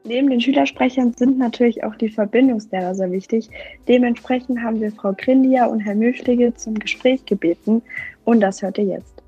Neben 0.06 0.28
den 0.28 0.38
Schülersprechern 0.38 1.14
sind 1.14 1.38
natürlich 1.38 1.82
auch 1.82 1.94
die 1.94 2.10
Verbindungslehrer 2.10 2.94
sehr 2.94 3.10
wichtig. 3.10 3.48
Dementsprechend 3.88 4.60
haben 4.60 4.78
wir 4.78 4.92
Frau 4.92 5.14
Grindia 5.16 5.64
und 5.64 5.80
Herr 5.80 5.94
Müschlige 5.94 6.52
zum 6.54 6.78
Gespräch 6.78 7.24
gebeten 7.24 7.80
und 8.26 8.40
das 8.40 8.60
hört 8.60 8.76
ihr 8.76 8.84
jetzt. 8.84 9.22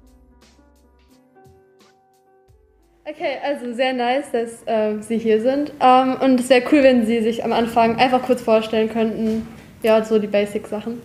Okay, 3.09 3.39
also 3.43 3.73
sehr 3.73 3.95
nice, 3.95 4.31
dass 4.33 4.65
ähm, 4.67 5.01
Sie 5.01 5.17
hier 5.17 5.41
sind. 5.41 5.73
Ähm, 5.81 6.17
und 6.21 6.41
es 6.41 6.51
wäre 6.51 6.65
cool, 6.71 6.83
wenn 6.83 7.07
Sie 7.07 7.23
sich 7.23 7.43
am 7.43 7.53
Anfang 7.53 7.97
einfach 7.97 8.21
kurz 8.21 8.43
vorstellen 8.43 8.91
könnten. 8.91 9.49
Ja, 9.83 10.05
so 10.05 10.19
die 10.19 10.27
Basic-Sachen. 10.27 11.01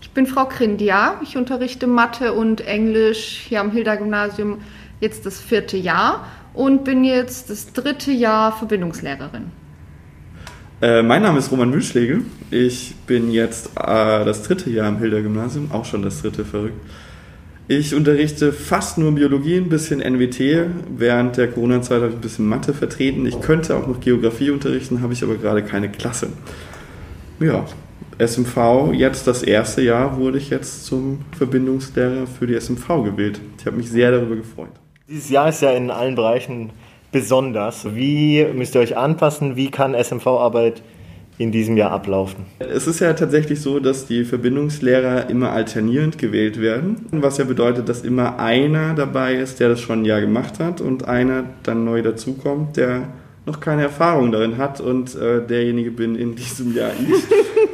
Ich 0.00 0.10
bin 0.10 0.26
Frau 0.26 0.46
Grindia. 0.46 1.20
Ich 1.22 1.36
unterrichte 1.36 1.86
Mathe 1.86 2.32
und 2.32 2.66
Englisch 2.66 3.44
hier 3.48 3.60
am 3.60 3.70
Hilda-Gymnasium 3.70 4.62
jetzt 5.00 5.26
das 5.26 5.40
vierte 5.40 5.76
Jahr 5.76 6.26
und 6.58 6.82
bin 6.82 7.04
jetzt 7.04 7.50
das 7.50 7.72
dritte 7.72 8.10
Jahr 8.10 8.50
Verbindungslehrerin. 8.50 9.52
Äh, 10.82 11.02
mein 11.02 11.22
Name 11.22 11.38
ist 11.38 11.52
Roman 11.52 11.70
Mühlschläge. 11.70 12.22
Ich 12.50 12.96
bin 13.06 13.30
jetzt 13.30 13.68
äh, 13.76 14.24
das 14.24 14.42
dritte 14.42 14.68
Jahr 14.68 14.88
am 14.88 14.98
Hilda-Gymnasium, 14.98 15.70
auch 15.70 15.84
schon 15.84 16.02
das 16.02 16.20
dritte 16.20 16.44
verrückt. 16.44 16.80
Ich 17.68 17.94
unterrichte 17.94 18.52
fast 18.52 18.98
nur 18.98 19.12
Biologie, 19.12 19.58
ein 19.58 19.68
bisschen 19.68 20.00
NWT. 20.00 20.66
Während 20.96 21.36
der 21.36 21.46
Corona-Zeit 21.46 21.98
habe 21.98 22.08
ich 22.08 22.14
ein 22.16 22.20
bisschen 22.22 22.46
Mathe 22.46 22.74
vertreten. 22.74 23.24
Ich 23.24 23.40
könnte 23.40 23.76
auch 23.76 23.86
noch 23.86 24.00
Geografie 24.00 24.50
unterrichten, 24.50 25.00
habe 25.00 25.12
ich 25.12 25.22
aber 25.22 25.36
gerade 25.36 25.62
keine 25.62 25.88
Klasse. 25.88 26.28
Ja, 27.38 27.66
SMV, 28.18 28.94
jetzt 28.94 29.28
das 29.28 29.44
erste 29.44 29.82
Jahr, 29.82 30.16
wurde 30.16 30.38
ich 30.38 30.50
jetzt 30.50 30.86
zum 30.86 31.20
Verbindungslehrer 31.36 32.26
für 32.26 32.48
die 32.48 32.58
SMV 32.58 33.04
gewählt. 33.04 33.40
Ich 33.60 33.66
habe 33.66 33.76
mich 33.76 33.88
sehr 33.90 34.10
darüber 34.10 34.34
gefreut. 34.34 34.72
Dieses 35.10 35.30
Jahr 35.30 35.48
ist 35.48 35.62
ja 35.62 35.70
in 35.70 35.90
allen 35.90 36.16
Bereichen 36.16 36.68
besonders. 37.12 37.94
Wie 37.94 38.44
müsst 38.52 38.74
ihr 38.74 38.82
euch 38.82 38.98
anpassen? 38.98 39.56
Wie 39.56 39.70
kann 39.70 39.94
SMV-Arbeit 39.94 40.82
in 41.38 41.50
diesem 41.50 41.78
Jahr 41.78 41.92
ablaufen? 41.92 42.44
Es 42.58 42.86
ist 42.86 43.00
ja 43.00 43.14
tatsächlich 43.14 43.62
so, 43.62 43.80
dass 43.80 44.04
die 44.04 44.26
Verbindungslehrer 44.26 45.30
immer 45.30 45.52
alternierend 45.52 46.18
gewählt 46.18 46.60
werden, 46.60 47.06
was 47.10 47.38
ja 47.38 47.44
bedeutet, 47.44 47.88
dass 47.88 48.02
immer 48.02 48.38
einer 48.38 48.92
dabei 48.92 49.36
ist, 49.36 49.60
der 49.60 49.70
das 49.70 49.80
schon 49.80 50.02
ein 50.02 50.04
Jahr 50.04 50.20
gemacht 50.20 50.58
hat 50.58 50.82
und 50.82 51.08
einer 51.08 51.44
dann 51.62 51.86
neu 51.86 52.02
dazukommt, 52.02 52.76
der 52.76 53.08
noch 53.46 53.60
keine 53.60 53.84
Erfahrung 53.84 54.30
darin 54.30 54.58
hat 54.58 54.78
und 54.82 55.14
äh, 55.14 55.40
derjenige 55.40 55.90
bin 55.90 56.16
in 56.16 56.36
diesem 56.36 56.76
Jahr 56.76 56.90
ich. 56.90 57.67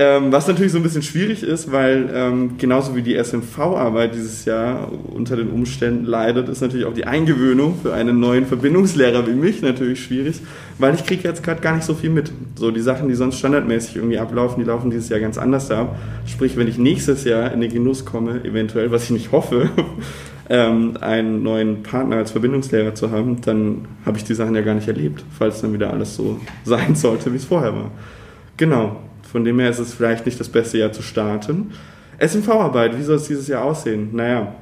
Ähm, 0.00 0.30
was 0.30 0.46
natürlich 0.46 0.70
so 0.70 0.78
ein 0.78 0.84
bisschen 0.84 1.02
schwierig 1.02 1.42
ist, 1.42 1.72
weil 1.72 2.08
ähm, 2.14 2.56
genauso 2.56 2.94
wie 2.94 3.02
die 3.02 3.16
SMV-Arbeit 3.16 4.14
dieses 4.14 4.44
Jahr 4.44 4.92
unter 5.12 5.34
den 5.34 5.50
Umständen 5.50 6.04
leidet, 6.04 6.48
ist 6.48 6.60
natürlich 6.60 6.86
auch 6.86 6.94
die 6.94 7.04
Eingewöhnung 7.04 7.80
für 7.82 7.92
einen 7.94 8.20
neuen 8.20 8.46
Verbindungslehrer 8.46 9.26
wie 9.26 9.32
mich 9.32 9.60
natürlich 9.60 10.04
schwierig, 10.04 10.40
weil 10.78 10.94
ich 10.94 11.04
kriege 11.04 11.26
jetzt 11.26 11.42
gerade 11.42 11.60
gar 11.60 11.74
nicht 11.74 11.84
so 11.84 11.94
viel 11.94 12.10
mit. 12.10 12.30
So 12.54 12.70
die 12.70 12.80
Sachen, 12.80 13.08
die 13.08 13.16
sonst 13.16 13.40
standardmäßig 13.40 13.96
irgendwie 13.96 14.20
ablaufen, 14.20 14.60
die 14.60 14.66
laufen 14.66 14.90
dieses 14.90 15.08
Jahr 15.08 15.18
ganz 15.18 15.36
anders 15.36 15.68
ab. 15.72 15.96
Sprich, 16.26 16.56
wenn 16.56 16.68
ich 16.68 16.78
nächstes 16.78 17.24
Jahr 17.24 17.52
in 17.52 17.60
den 17.60 17.72
Genuss 17.72 18.04
komme, 18.04 18.44
eventuell, 18.44 18.92
was 18.92 19.02
ich 19.02 19.10
nicht 19.10 19.32
hoffe, 19.32 19.68
ähm, 20.48 20.96
einen 21.00 21.42
neuen 21.42 21.82
Partner 21.82 22.18
als 22.18 22.30
Verbindungslehrer 22.30 22.94
zu 22.94 23.10
haben, 23.10 23.40
dann 23.40 23.88
habe 24.06 24.16
ich 24.16 24.22
die 24.22 24.34
Sachen 24.34 24.54
ja 24.54 24.60
gar 24.60 24.76
nicht 24.76 24.86
erlebt, 24.86 25.24
falls 25.36 25.60
dann 25.60 25.72
wieder 25.72 25.92
alles 25.92 26.14
so 26.14 26.38
sein 26.64 26.94
sollte, 26.94 27.32
wie 27.32 27.36
es 27.38 27.46
vorher 27.46 27.74
war. 27.74 27.90
Genau, 28.56 28.96
von 29.30 29.44
dem 29.44 29.58
her 29.58 29.70
ist 29.70 29.78
es 29.78 29.94
vielleicht 29.94 30.26
nicht 30.26 30.40
das 30.40 30.48
beste 30.48 30.78
Jahr 30.78 30.92
zu 30.92 31.02
starten. 31.02 31.72
SMV-Arbeit, 32.18 32.98
wie 32.98 33.02
soll 33.02 33.16
es 33.16 33.28
dieses 33.28 33.46
Jahr 33.48 33.64
aussehen? 33.64 34.10
Naja, 34.12 34.54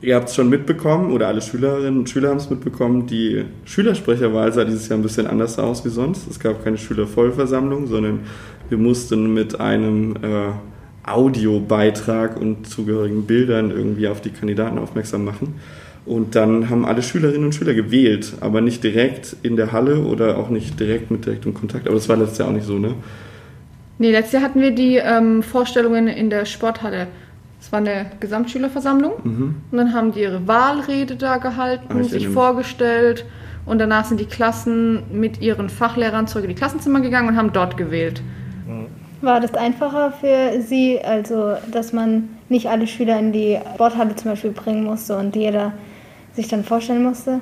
ihr 0.00 0.16
habt 0.16 0.28
es 0.28 0.34
schon 0.34 0.48
mitbekommen, 0.48 1.12
oder 1.12 1.28
alle 1.28 1.42
Schülerinnen 1.42 1.98
und 1.98 2.10
Schüler 2.10 2.30
haben 2.30 2.38
es 2.38 2.48
mitbekommen, 2.48 3.06
die 3.06 3.44
Schülersprecherwahl 3.64 4.52
sah 4.52 4.64
dieses 4.64 4.88
Jahr 4.88 4.98
ein 4.98 5.02
bisschen 5.02 5.26
anders 5.26 5.58
aus 5.58 5.84
wie 5.84 5.90
sonst. 5.90 6.30
Es 6.30 6.40
gab 6.40 6.64
keine 6.64 6.78
Schülervollversammlung, 6.78 7.86
sondern 7.86 8.20
wir 8.68 8.78
mussten 8.78 9.34
mit 9.34 9.60
einem 9.60 10.16
äh, 10.16 11.08
Audiobeitrag 11.08 12.40
und 12.40 12.68
zugehörigen 12.68 13.26
Bildern 13.26 13.70
irgendwie 13.70 14.08
auf 14.08 14.20
die 14.20 14.30
Kandidaten 14.30 14.78
aufmerksam 14.78 15.24
machen. 15.24 15.54
Und 16.04 16.34
dann 16.34 16.68
haben 16.68 16.84
alle 16.84 17.02
Schülerinnen 17.02 17.44
und 17.44 17.54
Schüler 17.54 17.74
gewählt, 17.74 18.34
aber 18.40 18.60
nicht 18.60 18.82
direkt 18.82 19.36
in 19.42 19.56
der 19.56 19.72
Halle 19.72 20.00
oder 20.00 20.36
auch 20.36 20.48
nicht 20.48 20.80
direkt 20.80 21.10
mit 21.10 21.26
direktem 21.26 21.54
Kontakt. 21.54 21.86
Aber 21.86 21.94
das 21.94 22.08
war 22.08 22.16
letztes 22.16 22.38
Jahr 22.38 22.48
auch 22.48 22.52
nicht 22.52 22.66
so, 22.66 22.78
ne? 22.78 22.94
Nee, 23.98 24.10
letztes 24.10 24.32
Jahr 24.32 24.42
hatten 24.42 24.60
wir 24.60 24.72
die 24.72 24.96
ähm, 24.96 25.42
Vorstellungen 25.42 26.08
in 26.08 26.30
der 26.30 26.44
Sporthalle. 26.44 27.06
Es 27.60 27.70
war 27.70 27.78
eine 27.78 28.06
Gesamtschülerversammlung. 28.18 29.12
Mhm. 29.22 29.54
Und 29.70 29.78
dann 29.78 29.94
haben 29.94 30.12
die 30.12 30.20
ihre 30.20 30.48
Wahlrede 30.48 31.16
da 31.16 31.36
gehalten, 31.36 32.00
ah, 32.00 32.02
sich 32.02 32.28
vorgestellt. 32.28 33.24
Und 33.64 33.78
danach 33.78 34.04
sind 34.04 34.18
die 34.18 34.26
Klassen 34.26 35.04
mit 35.12 35.40
ihren 35.40 35.68
Fachlehrern 35.68 36.26
zurück 36.26 36.44
in 36.44 36.50
die 36.50 36.56
Klassenzimmer 36.56 37.00
gegangen 37.00 37.28
und 37.28 37.36
haben 37.36 37.52
dort 37.52 37.76
gewählt. 37.76 38.20
War 39.20 39.40
das 39.40 39.54
einfacher 39.54 40.12
für 40.12 40.60
Sie, 40.60 41.00
also 41.00 41.54
dass 41.70 41.92
man 41.92 42.28
nicht 42.48 42.66
alle 42.66 42.88
Schüler 42.88 43.18
in 43.20 43.32
die 43.32 43.58
Sporthalle 43.74 44.16
zum 44.16 44.32
Beispiel 44.32 44.50
bringen 44.50 44.82
musste 44.82 45.16
und 45.16 45.36
jeder 45.36 45.72
sich 46.32 46.48
dann 46.48 46.64
vorstellen 46.64 47.04
musste? 47.04 47.40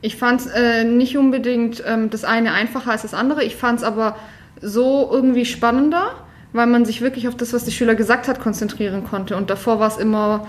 Ich 0.00 0.16
fand 0.16 0.42
es 0.42 0.46
äh, 0.46 0.84
nicht 0.84 1.16
unbedingt 1.16 1.82
ähm, 1.86 2.10
das 2.10 2.22
eine 2.22 2.52
einfacher 2.52 2.92
als 2.92 3.02
das 3.02 3.14
andere. 3.14 3.42
Ich 3.42 3.56
fand 3.56 3.80
es 3.80 3.84
aber 3.84 4.14
so 4.62 5.08
irgendwie 5.10 5.44
spannender, 5.44 6.12
weil 6.52 6.66
man 6.66 6.84
sich 6.84 7.00
wirklich 7.00 7.28
auf 7.28 7.36
das, 7.36 7.52
was 7.52 7.64
die 7.64 7.72
Schüler 7.72 7.94
gesagt 7.94 8.28
hat, 8.28 8.40
konzentrieren 8.40 9.04
konnte. 9.04 9.36
Und 9.36 9.50
davor 9.50 9.80
war 9.80 9.88
es 9.88 9.96
immer, 9.96 10.46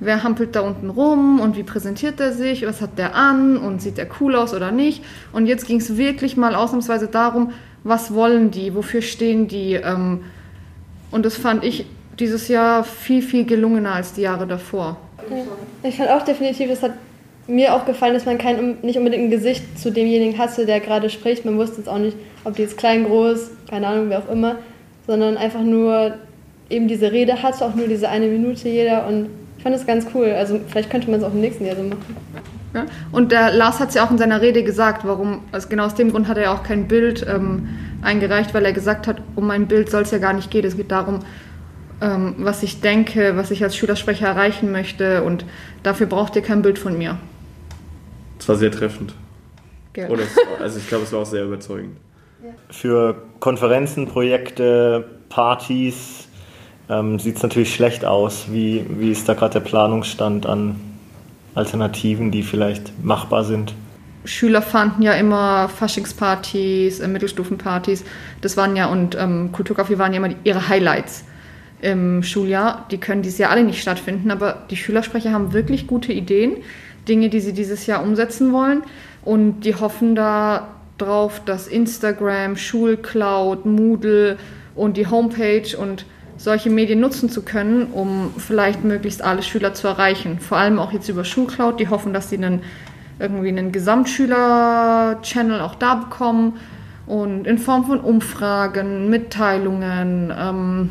wer 0.00 0.22
hampelt 0.22 0.56
da 0.56 0.60
unten 0.60 0.90
rum 0.90 1.40
und 1.40 1.56
wie 1.56 1.62
präsentiert 1.62 2.18
er 2.20 2.32
sich, 2.32 2.66
was 2.66 2.80
hat 2.80 2.98
der 2.98 3.14
an 3.14 3.56
und 3.56 3.82
sieht 3.82 3.98
er 3.98 4.06
cool 4.20 4.34
aus 4.34 4.54
oder 4.54 4.72
nicht. 4.72 5.04
Und 5.32 5.46
jetzt 5.46 5.66
ging 5.66 5.78
es 5.78 5.96
wirklich 5.96 6.36
mal 6.36 6.54
ausnahmsweise 6.54 7.06
darum, 7.06 7.52
was 7.84 8.14
wollen 8.14 8.50
die, 8.50 8.74
wofür 8.74 9.02
stehen 9.02 9.46
die. 9.46 9.74
Ähm, 9.74 10.24
und 11.10 11.26
das 11.26 11.36
fand 11.36 11.64
ich 11.64 11.86
dieses 12.18 12.48
Jahr 12.48 12.84
viel, 12.84 13.22
viel 13.22 13.44
gelungener 13.44 13.94
als 13.94 14.12
die 14.12 14.22
Jahre 14.22 14.46
davor. 14.46 14.96
Ich 15.82 15.96
fand 15.96 16.10
auch 16.10 16.22
definitiv, 16.22 16.70
es 16.70 16.82
hat 16.82 16.92
mir 17.46 17.74
auch 17.74 17.84
gefallen, 17.84 18.14
dass 18.14 18.26
man 18.26 18.38
kein, 18.38 18.78
nicht 18.82 18.98
unbedingt 18.98 19.24
ein 19.24 19.30
Gesicht 19.30 19.78
zu 19.78 19.90
demjenigen 19.90 20.38
hatte, 20.38 20.66
der 20.66 20.80
gerade 20.80 21.10
spricht. 21.10 21.44
Man 21.44 21.58
wusste 21.58 21.78
jetzt 21.78 21.88
auch 21.88 21.98
nicht, 21.98 22.16
ob 22.44 22.56
die 22.56 22.62
jetzt 22.62 22.76
klein, 22.76 23.04
groß, 23.04 23.50
keine 23.68 23.86
Ahnung, 23.86 24.06
wer 24.08 24.18
auch 24.18 24.30
immer, 24.30 24.56
sondern 25.06 25.36
einfach 25.36 25.62
nur 25.62 26.14
eben 26.68 26.86
diese 26.86 27.10
Rede 27.12 27.42
hatte, 27.42 27.64
auch 27.64 27.74
nur 27.74 27.88
diese 27.88 28.08
eine 28.08 28.26
Minute 28.26 28.68
jeder. 28.68 29.06
Und 29.06 29.28
ich 29.56 29.62
fand 29.62 29.74
das 29.74 29.86
ganz 29.86 30.06
cool. 30.14 30.30
Also 30.30 30.60
vielleicht 30.68 30.90
könnte 30.90 31.10
man 31.10 31.20
es 31.20 31.26
auch 31.26 31.32
im 31.32 31.40
nächsten 31.40 31.66
Jahr 31.66 31.76
so 31.76 31.82
machen. 31.82 32.16
Ja? 32.74 32.86
Und 33.12 33.32
der 33.32 33.52
Lars 33.52 33.80
hat 33.80 33.88
es 33.88 33.94
ja 33.96 34.06
auch 34.06 34.10
in 34.10 34.18
seiner 34.18 34.40
Rede 34.40 34.62
gesagt, 34.62 35.04
warum, 35.04 35.40
also 35.52 35.68
genau 35.68 35.86
aus 35.86 35.94
dem 35.94 36.12
Grund 36.12 36.28
hat 36.28 36.36
er 36.36 36.44
ja 36.44 36.54
auch 36.54 36.62
kein 36.62 36.86
Bild 36.86 37.26
ähm, 37.28 37.68
eingereicht, 38.02 38.54
weil 38.54 38.64
er 38.64 38.72
gesagt 38.72 39.06
hat, 39.06 39.20
um 39.34 39.46
mein 39.46 39.66
Bild 39.66 39.90
soll 39.90 40.02
es 40.02 40.12
ja 40.12 40.18
gar 40.18 40.32
nicht 40.32 40.50
gehen. 40.50 40.64
Es 40.64 40.76
geht 40.76 40.90
darum, 40.90 41.20
ähm, 42.00 42.34
was 42.38 42.62
ich 42.62 42.80
denke, 42.80 43.36
was 43.36 43.50
ich 43.50 43.62
als 43.62 43.76
Schülersprecher 43.76 44.26
erreichen 44.26 44.72
möchte 44.72 45.22
und 45.22 45.44
dafür 45.82 46.06
braucht 46.06 46.36
ihr 46.36 46.42
kein 46.42 46.62
Bild 46.62 46.78
von 46.78 46.96
mir. 46.96 47.18
Das 48.38 48.48
war 48.48 48.56
sehr 48.56 48.70
treffend. 48.70 49.14
Gerne. 49.92 50.12
Oder, 50.12 50.22
also 50.60 50.78
ich 50.78 50.88
glaube, 50.88 51.04
es 51.04 51.12
war 51.12 51.20
auch 51.20 51.26
sehr 51.26 51.44
überzeugend. 51.44 51.96
Für 52.70 53.22
Konferenzen, 53.38 54.06
Projekte, 54.06 55.04
Partys 55.28 56.28
ähm, 56.88 57.18
sieht 57.18 57.36
es 57.36 57.42
natürlich 57.42 57.74
schlecht 57.74 58.04
aus. 58.04 58.46
Wie, 58.50 58.86
wie 58.88 59.10
ist 59.10 59.28
da 59.28 59.34
gerade 59.34 59.54
der 59.54 59.60
Planungsstand 59.60 60.46
an 60.46 60.80
Alternativen, 61.54 62.30
die 62.30 62.42
vielleicht 62.42 62.92
machbar 63.04 63.44
sind? 63.44 63.74
Schüler 64.24 64.62
fanden 64.62 65.02
ja 65.02 65.12
immer 65.14 65.68
Faschingspartys, 65.68 67.00
äh, 67.00 67.08
Mittelstufenpartys. 67.08 68.04
Das 68.40 68.56
waren 68.56 68.76
ja, 68.76 68.86
und 68.86 69.16
ähm, 69.18 69.50
Kulturcafé 69.52 69.98
waren 69.98 70.12
ja 70.12 70.18
immer 70.18 70.28
die, 70.28 70.36
ihre 70.44 70.68
Highlights 70.68 71.24
im 71.82 72.22
Schuljahr. 72.22 72.86
Die 72.90 72.98
können 72.98 73.22
dieses 73.22 73.38
Jahr 73.38 73.50
alle 73.50 73.64
nicht 73.64 73.80
stattfinden, 73.80 74.30
aber 74.30 74.64
die 74.70 74.76
Schülersprecher 74.76 75.32
haben 75.32 75.52
wirklich 75.52 75.86
gute 75.86 76.12
Ideen, 76.12 76.56
Dinge, 77.08 77.28
die 77.28 77.40
sie 77.40 77.52
dieses 77.52 77.86
Jahr 77.86 78.02
umsetzen 78.02 78.52
wollen. 78.52 78.82
Und 79.22 79.60
die 79.60 79.74
hoffen 79.74 80.14
da 80.14 80.68
drauf, 80.98 81.42
dass 81.44 81.66
Instagram, 81.66 82.56
Schulcloud, 82.56 83.66
Moodle 83.66 84.36
und 84.74 84.96
die 84.96 85.06
Homepage 85.06 85.76
und 85.78 86.04
solche 86.36 86.70
Medien 86.70 87.00
nutzen 87.00 87.28
zu 87.28 87.42
können, 87.42 87.88
um 87.92 88.32
vielleicht 88.36 88.84
möglichst 88.84 89.22
alle 89.22 89.42
Schüler 89.42 89.74
zu 89.74 89.88
erreichen. 89.88 90.38
Vor 90.40 90.58
allem 90.58 90.78
auch 90.78 90.92
jetzt 90.92 91.08
über 91.08 91.24
Schulcloud. 91.24 91.80
Die 91.80 91.88
hoffen, 91.88 92.14
dass 92.14 92.30
sie 92.30 92.36
einen, 92.36 92.62
irgendwie 93.18 93.48
einen 93.48 93.72
Gesamtschüler-Channel 93.72 95.60
auch 95.60 95.74
da 95.74 95.96
bekommen 95.96 96.54
und 97.06 97.46
in 97.46 97.58
Form 97.58 97.84
von 97.84 98.00
Umfragen, 98.00 99.10
Mitteilungen. 99.10 100.32
Ähm, 100.36 100.90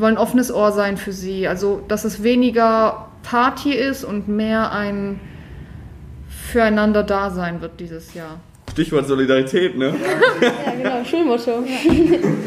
wollen 0.00 0.16
ein 0.16 0.18
offenes 0.18 0.52
Ohr 0.52 0.72
sein 0.72 0.96
für 0.96 1.12
sie. 1.12 1.46
Also, 1.48 1.82
dass 1.88 2.04
es 2.04 2.22
weniger 2.22 3.08
Party 3.22 3.72
ist 3.72 4.04
und 4.04 4.28
mehr 4.28 4.72
ein 4.72 5.20
füreinander 6.50 7.02
Dasein 7.02 7.60
wird 7.60 7.78
dieses 7.80 8.14
Jahr. 8.14 8.40
Stichwort 8.72 9.06
Solidarität, 9.06 9.76
ne? 9.76 9.94
Ja, 10.40 10.72
genau, 10.76 11.04
Schulmotto. 11.04 11.64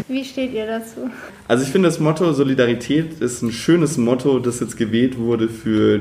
Wie 0.07 0.24
steht 0.24 0.53
ihr 0.53 0.65
dazu? 0.65 1.10
Also 1.48 1.63
ich 1.63 1.69
finde 1.69 1.89
das 1.89 2.00
Motto 2.00 2.31
Solidarität 2.31 3.19
ist 3.19 3.41
ein 3.41 3.51
schönes 3.51 3.98
Motto, 3.98 4.39
das 4.39 4.60
jetzt 4.62 4.77
gewählt 4.77 5.17
wurde 5.17 5.50
für 5.50 6.00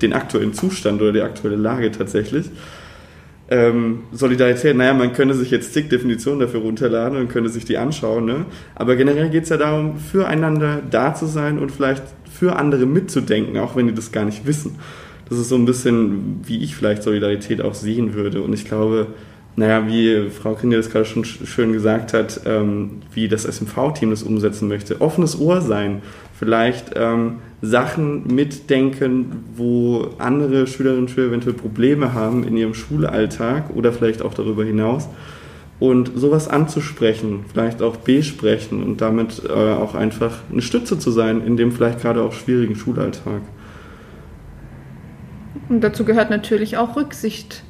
den 0.00 0.14
aktuellen 0.14 0.54
Zustand 0.54 1.02
oder 1.02 1.12
die 1.12 1.20
aktuelle 1.20 1.56
Lage 1.56 1.92
tatsächlich. 1.92 2.46
Ähm, 3.52 4.04
Solidarität, 4.12 4.76
naja, 4.76 4.94
man 4.94 5.12
könnte 5.12 5.34
sich 5.34 5.50
jetzt 5.50 5.74
zig 5.74 5.88
Definitionen 5.88 6.38
dafür 6.38 6.60
runterladen 6.60 7.18
und 7.18 7.28
könnte 7.28 7.50
sich 7.50 7.64
die 7.64 7.78
anschauen, 7.78 8.24
ne? 8.24 8.46
aber 8.76 8.94
generell 8.94 9.28
geht 9.28 9.42
es 9.42 9.48
ja 9.48 9.56
darum, 9.56 9.98
füreinander 9.98 10.80
da 10.88 11.16
zu 11.16 11.26
sein 11.26 11.58
und 11.58 11.72
vielleicht 11.72 12.04
für 12.32 12.54
andere 12.54 12.86
mitzudenken, 12.86 13.58
auch 13.58 13.74
wenn 13.74 13.88
die 13.88 13.94
das 13.94 14.12
gar 14.12 14.24
nicht 14.24 14.46
wissen. 14.46 14.76
Das 15.28 15.36
ist 15.38 15.48
so 15.48 15.56
ein 15.56 15.64
bisschen, 15.64 16.42
wie 16.44 16.62
ich 16.62 16.76
vielleicht 16.76 17.02
Solidarität 17.02 17.60
auch 17.60 17.74
sehen 17.74 18.14
würde 18.14 18.40
und 18.40 18.52
ich 18.52 18.66
glaube, 18.66 19.08
naja, 19.56 19.86
wie 19.88 20.30
Frau 20.30 20.54
Kinder 20.54 20.76
das 20.76 20.90
gerade 20.90 21.04
schon 21.04 21.24
schön 21.24 21.72
gesagt 21.72 22.12
hat, 22.12 22.42
ähm, 22.46 23.02
wie 23.12 23.28
das 23.28 23.44
SMV-Team 23.44 24.10
das 24.10 24.22
umsetzen 24.22 24.68
möchte. 24.68 25.00
Offenes 25.00 25.38
Ohr 25.38 25.60
sein, 25.60 26.02
vielleicht 26.40 26.92
ähm, 26.96 27.40
Sachen 27.60 28.34
mitdenken, 28.34 29.44
wo 29.54 30.08
andere 30.18 30.66
Schülerinnen 30.66 31.04
und 31.04 31.10
Schüler 31.10 31.28
eventuell 31.28 31.54
Probleme 31.54 32.14
haben 32.14 32.44
in 32.44 32.56
ihrem 32.56 32.72
Schulalltag 32.72 33.68
oder 33.76 33.92
vielleicht 33.92 34.22
auch 34.22 34.32
darüber 34.32 34.64
hinaus. 34.64 35.06
Und 35.78 36.12
sowas 36.14 36.48
anzusprechen, 36.48 37.44
vielleicht 37.50 37.82
auch 37.82 37.96
besprechen 37.96 38.82
und 38.82 39.02
damit 39.02 39.42
äh, 39.46 39.52
auch 39.52 39.94
einfach 39.94 40.38
eine 40.50 40.62
Stütze 40.62 40.98
zu 40.98 41.10
sein 41.10 41.42
in 41.46 41.58
dem 41.58 41.72
vielleicht 41.72 42.00
gerade 42.00 42.22
auch 42.22 42.32
schwierigen 42.32 42.74
Schulalltag. 42.74 43.42
Und 45.68 45.82
dazu 45.82 46.06
gehört 46.06 46.30
natürlich 46.30 46.78
auch 46.78 46.96
Rücksicht 46.96 47.64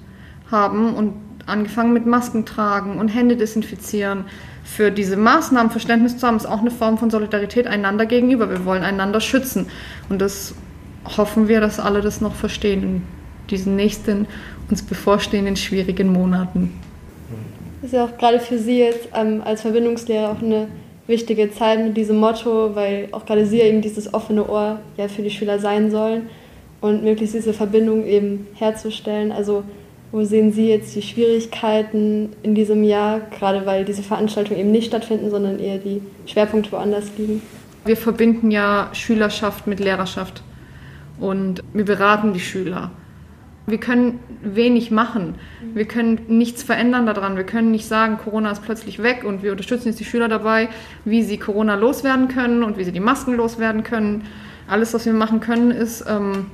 haben 0.49 0.95
und 0.95 1.15
angefangen 1.47 1.93
mit 1.93 2.07
Masken 2.07 2.47
tragen 2.47 2.99
und 2.99 3.09
Hände 3.09 3.37
desinfizieren. 3.37 4.27
Für 4.77 4.93
diese 4.93 5.17
Maßnahmen 5.17 5.73
Verständnis 5.73 6.17
zu 6.17 6.27
haben, 6.27 6.37
ist 6.37 6.47
auch 6.47 6.61
eine 6.61 6.71
Form 6.71 6.97
von 6.97 7.11
Solidarität 7.11 7.67
einander 7.67 8.07
gegenüber. 8.07 8.49
Wir 8.49 8.65
wollen 8.65 8.85
einander 8.85 9.21
schützen. 9.21 9.67
Und 10.09 10.21
das 10.21 10.55
hoffen 11.17 11.49
wir, 11.49 11.61
dass 11.61 11.81
alle 11.81 12.03
das 12.03 12.21
noch 12.21 12.37
verstehen 12.37 12.83
in 12.83 13.03
diesen 13.51 13.75
nächsten, 13.75 14.29
uns 14.71 14.83
bevorstehenden 14.83 15.57
schwierigen 15.57 16.13
Monaten. 16.13 16.73
Das 17.83 17.91
ist 17.91 17.97
ja 17.97 18.05
auch 18.05 18.17
gerade 18.17 18.39
für 18.39 18.59
Sie 18.59 18.79
jetzt 18.79 19.09
ähm, 19.13 19.43
als 19.45 19.63
Verbindungslehrer 19.63 20.31
auch 20.31 20.41
eine 20.41 20.69
wichtige 21.09 21.51
Zeit 21.51 21.85
mit 21.85 21.97
diesem 21.97 22.19
Motto, 22.19 22.77
weil 22.77 23.09
auch 23.11 23.27
gerade 23.27 23.47
Sie 23.47 23.61
eben 23.61 23.83
dieses 23.83 24.15
offene 24.15 24.49
Ohr 24.49 24.79
ja 24.97 25.09
für 25.09 25.23
die 25.23 25.31
Schüler 25.31 25.59
sein 25.59 25.91
sollen 25.91 26.29
und 26.81 27.03
möglichst 27.03 27.35
diese 27.35 27.53
Verbindung 27.53 28.07
eben 28.07 28.47
herzustellen. 28.55 29.33
Also 29.33 29.65
wo 30.13 30.25
sehen 30.25 30.53
Sie 30.53 30.69
jetzt 30.69 30.95
die 30.97 31.03
Schwierigkeiten 31.03 32.31
in 32.43 32.55
diesem 32.55 32.83
Jahr, 32.83 33.21
gerade 33.39 33.65
weil 33.65 33.85
diese 33.85 34.03
Veranstaltungen 34.03 34.59
eben 34.59 34.73
nicht 34.73 34.89
stattfinden, 34.89 35.31
sondern 35.31 35.59
eher 35.59 35.79
die 35.79 36.03
Schwerpunkte 36.27 36.73
woanders 36.73 37.07
liegen? 37.17 37.43
Wir 37.85 37.97
verbinden 37.97 38.51
ja 38.51 38.91
Schülerschaft 38.93 39.67
mit 39.67 39.81
Lehrerschaft 39.81 40.43
und 41.19 41.63
wir 41.73 41.85
beraten 41.85 42.33
die 42.33 42.41
Schüler. 42.41 42.91
Wir 43.67 43.79
können 43.79 44.19
wenig 44.43 44.91
machen. 44.91 45.37
Wir 45.75 45.85
können 45.85 46.23
nichts 46.29 46.63
verändern 46.63 47.07
daran. 47.07 47.37
Wir 47.37 47.45
können 47.45 47.71
nicht 47.71 47.87
sagen, 47.87 48.19
Corona 48.19 48.51
ist 48.51 48.63
plötzlich 48.63 49.03
weg 49.03 49.23
und 49.25 49.43
wir 49.43 49.53
unterstützen 49.53 49.89
jetzt 49.89 50.01
die 50.01 50.05
Schüler 50.05 50.29
dabei, 50.29 50.69
wie 51.05 51.23
sie 51.23 51.39
Corona 51.39 51.77
loswerden 51.77 52.29
können 52.29 52.65
und 52.65 52.79
wie 52.79 52.85
sie 52.85 52.93
die 52.93 53.01
Masken 53.01 53.37
loswerden 53.37 53.85
können. 53.85 54.25
Alles, 54.67 54.93
was 54.93 55.07
wir 55.07 55.13
machen 55.13 55.41
können, 55.41 55.71
ist, 55.71 56.05
ähm, 56.09 56.47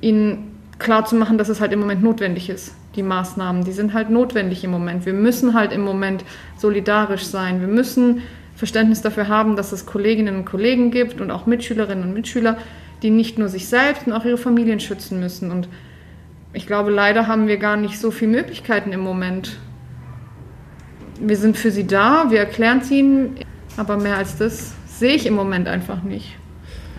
ihnen 0.00 0.55
klar 0.78 1.04
zu 1.04 1.16
machen, 1.16 1.38
dass 1.38 1.48
es 1.48 1.60
halt 1.60 1.72
im 1.72 1.80
Moment 1.80 2.02
notwendig 2.02 2.50
ist, 2.50 2.74
die 2.96 3.02
Maßnahmen. 3.02 3.64
Die 3.64 3.72
sind 3.72 3.94
halt 3.94 4.10
notwendig 4.10 4.62
im 4.64 4.70
Moment. 4.70 5.06
Wir 5.06 5.14
müssen 5.14 5.54
halt 5.54 5.72
im 5.72 5.82
Moment 5.82 6.24
solidarisch 6.58 7.24
sein. 7.24 7.60
Wir 7.60 7.68
müssen 7.68 8.22
Verständnis 8.54 9.02
dafür 9.02 9.28
haben, 9.28 9.56
dass 9.56 9.72
es 9.72 9.86
Kolleginnen 9.86 10.36
und 10.36 10.44
Kollegen 10.44 10.90
gibt 10.90 11.20
und 11.20 11.30
auch 11.30 11.46
Mitschülerinnen 11.46 12.04
und 12.04 12.14
Mitschüler, 12.14 12.56
die 13.02 13.10
nicht 13.10 13.38
nur 13.38 13.48
sich 13.48 13.68
selbst 13.68 14.06
und 14.06 14.12
auch 14.12 14.24
ihre 14.24 14.38
Familien 14.38 14.80
schützen 14.80 15.20
müssen. 15.20 15.50
Und 15.50 15.68
ich 16.52 16.66
glaube, 16.66 16.90
leider 16.90 17.26
haben 17.26 17.48
wir 17.48 17.58
gar 17.58 17.76
nicht 17.76 17.98
so 17.98 18.10
viele 18.10 18.30
Möglichkeiten 18.32 18.92
im 18.92 19.00
Moment. 19.00 19.58
Wir 21.20 21.36
sind 21.36 21.56
für 21.56 21.70
sie 21.70 21.86
da, 21.86 22.30
wir 22.30 22.38
erklären 22.38 22.78
es 22.78 22.90
ihnen, 22.90 23.36
aber 23.76 23.96
mehr 23.96 24.16
als 24.16 24.38
das 24.38 24.74
sehe 24.86 25.14
ich 25.14 25.26
im 25.26 25.34
Moment 25.34 25.68
einfach 25.68 26.02
nicht. 26.02 26.36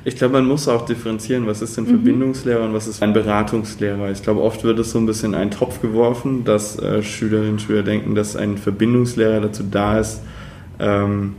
Ich 0.07 0.15
glaube, 0.15 0.35
man 0.35 0.45
muss 0.45 0.69
auch 0.69 0.85
differenzieren, 0.85 1.47
was 1.47 1.61
ist 1.61 1.75
denn 1.75 1.85
Verbindungslehrer 1.85 2.63
und 2.63 2.73
was 2.73 2.87
ist 2.87 3.03
ein 3.03 3.11
Beratungslehrer. 3.11 4.09
Ich 4.09 4.23
glaube, 4.23 4.41
oft 4.41 4.63
wird 4.63 4.79
es 4.79 4.91
so 4.91 4.99
ein 4.99 5.05
bisschen 5.05 5.33
in 5.33 5.35
einen 5.37 5.51
Topf 5.51 5.81
geworfen, 5.81 6.45
dass 6.45 6.79
äh, 6.79 7.03
Schülerinnen 7.03 7.51
und 7.51 7.61
Schüler 7.61 7.83
denken, 7.83 8.15
dass 8.15 8.37
ein 8.37 8.57
Verbindungslehrer 8.57 9.41
dazu 9.41 9.63
da 9.69 9.99
ist, 9.99 10.21
ähm, 10.79 11.33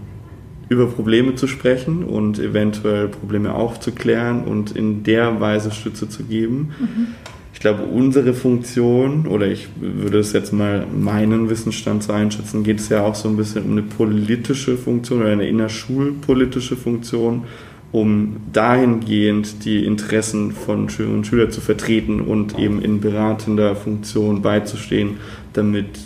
über 0.68 0.86
Probleme 0.86 1.34
zu 1.34 1.46
sprechen 1.46 2.04
und 2.04 2.38
eventuell 2.38 3.08
Probleme 3.08 3.54
aufzuklären 3.54 4.44
und 4.44 4.76
in 4.76 5.02
der 5.02 5.40
Weise 5.40 5.70
Stütze 5.70 6.10
zu 6.10 6.24
geben. 6.24 6.72
Mhm. 6.78 7.06
Ich 7.54 7.60
glaube, 7.60 7.84
unsere 7.84 8.34
Funktion, 8.34 9.26
oder 9.28 9.46
ich 9.46 9.68
würde 9.80 10.18
es 10.18 10.34
jetzt 10.34 10.52
mal 10.52 10.86
meinen 10.86 11.48
Wissensstand 11.48 12.02
so 12.02 12.12
einschätzen, 12.12 12.64
geht 12.64 12.80
es 12.80 12.90
ja 12.90 13.02
auch 13.02 13.14
so 13.14 13.30
ein 13.30 13.38
bisschen 13.38 13.64
um 13.64 13.72
eine 13.72 13.82
politische 13.82 14.76
Funktion 14.76 15.22
oder 15.22 15.30
eine 15.30 15.48
innerschulpolitische 15.48 16.76
Funktion, 16.76 17.44
um 17.90 18.36
dahingehend 18.52 19.64
die 19.64 19.84
Interessen 19.84 20.52
von 20.52 20.88
Schülerinnen 20.90 21.20
und 21.20 21.26
Schülern 21.26 21.50
zu 21.50 21.60
vertreten 21.60 22.20
und 22.20 22.58
eben 22.58 22.82
in 22.82 23.00
beratender 23.00 23.74
Funktion 23.76 24.42
beizustehen, 24.42 25.18
damit 25.54 25.98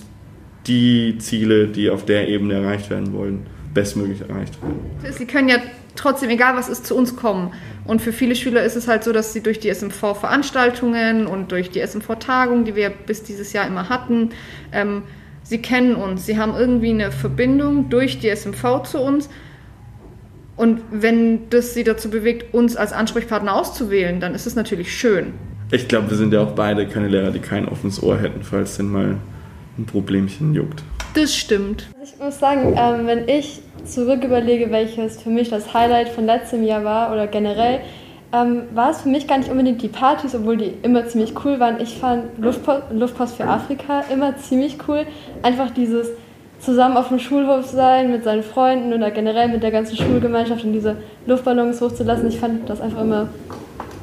die 0.66 1.18
Ziele, 1.18 1.66
die 1.66 1.90
auf 1.90 2.04
der 2.04 2.28
Ebene 2.28 2.54
erreicht 2.54 2.90
werden 2.90 3.12
wollen, 3.12 3.46
bestmöglich 3.74 4.20
erreicht 4.20 4.62
werden. 4.62 4.80
Sie 5.12 5.26
können 5.26 5.48
ja 5.48 5.56
trotzdem, 5.96 6.30
egal 6.30 6.54
was 6.56 6.68
ist, 6.68 6.86
zu 6.86 6.94
uns 6.94 7.16
kommen. 7.16 7.52
Und 7.84 8.00
für 8.00 8.12
viele 8.12 8.36
Schüler 8.36 8.62
ist 8.62 8.76
es 8.76 8.86
halt 8.86 9.02
so, 9.02 9.12
dass 9.12 9.32
sie 9.32 9.42
durch 9.42 9.58
die 9.58 9.68
SMV-Veranstaltungen 9.68 11.26
und 11.26 11.50
durch 11.50 11.70
die 11.70 11.80
SMV-Tagung, 11.80 12.64
die 12.64 12.76
wir 12.76 12.90
bis 12.90 13.25
dieses 13.25 13.52
Jahr 13.52 13.66
immer 13.66 13.88
hatten, 13.88 14.30
ähm, 14.73 15.02
sie 15.42 15.60
kennen 15.60 15.97
uns. 15.97 16.26
Sie 16.26 16.38
haben 16.38 16.54
irgendwie 16.54 16.90
eine 16.90 17.10
Verbindung 17.10 17.88
durch 17.88 18.21
die 18.21 18.28
SMV 18.28 18.84
zu 18.84 19.00
uns. 19.00 19.28
Und 20.62 20.80
wenn 20.92 21.50
das 21.50 21.75
sie 21.75 21.82
dazu 21.82 22.08
bewegt, 22.08 22.54
uns 22.54 22.76
als 22.76 22.92
Ansprechpartner 22.92 23.52
auszuwählen, 23.52 24.20
dann 24.20 24.32
ist 24.32 24.46
es 24.46 24.54
natürlich 24.54 24.96
schön. 24.96 25.32
Ich 25.72 25.88
glaube, 25.88 26.08
wir 26.08 26.16
sind 26.16 26.32
ja 26.32 26.40
auch 26.40 26.52
beide 26.52 26.86
keine 26.86 27.08
Lehrer, 27.08 27.32
die 27.32 27.40
kein 27.40 27.66
offenes 27.68 28.00
Ohr 28.00 28.16
hätten, 28.16 28.44
falls 28.44 28.76
denn 28.76 28.86
mal 28.86 29.16
ein 29.76 29.86
Problemchen 29.86 30.54
juckt. 30.54 30.84
Das 31.14 31.34
stimmt. 31.34 31.88
Ich 32.00 32.16
muss 32.16 32.38
sagen, 32.38 32.76
ähm, 32.78 33.08
wenn 33.08 33.28
ich 33.28 33.60
zurück 33.84 34.22
überlege, 34.22 34.70
welches 34.70 35.20
für 35.20 35.30
mich 35.30 35.48
das 35.48 35.75
Highlight 35.75 36.10
von 36.10 36.26
letztem 36.26 36.62
Jahr 36.62 36.84
war 36.84 37.12
oder 37.12 37.26
generell, 37.26 37.80
ähm, 38.32 38.62
war 38.72 38.92
es 38.92 39.00
für 39.00 39.08
mich 39.08 39.26
gar 39.26 39.38
nicht 39.38 39.50
unbedingt 39.50 39.82
die 39.82 39.88
Partys, 39.88 40.32
obwohl 40.32 40.58
die 40.58 40.75
immer 40.84 41.08
ziemlich 41.08 41.34
cool 41.44 41.58
waren. 41.58 41.80
Ich 41.80 41.98
fand 41.98 42.38
Luftpost, 42.38 42.82
Luftpost 42.92 43.34
für 43.34 43.46
Afrika 43.46 44.04
immer 44.12 44.36
ziemlich 44.36 44.78
cool. 44.86 45.06
Einfach 45.42 45.70
dieses 45.70 46.06
zusammen 46.64 46.96
auf 46.96 47.08
dem 47.08 47.18
Schulhof 47.18 47.66
sein 47.66 48.10
mit 48.10 48.25
seinen 48.25 48.42
Freunden 48.42 48.92
oder 48.92 49.10
generell 49.10 49.48
mit 49.48 49.62
der 49.62 49.70
ganzen 49.70 49.96
Schulgemeinschaft 49.96 50.64
und 50.64 50.72
diese 50.72 50.96
Luftballons 51.26 51.80
hochzulassen. 51.80 52.28
Ich 52.28 52.38
fand 52.38 52.68
das 52.68 52.80
einfach 52.80 53.02
immer 53.02 53.28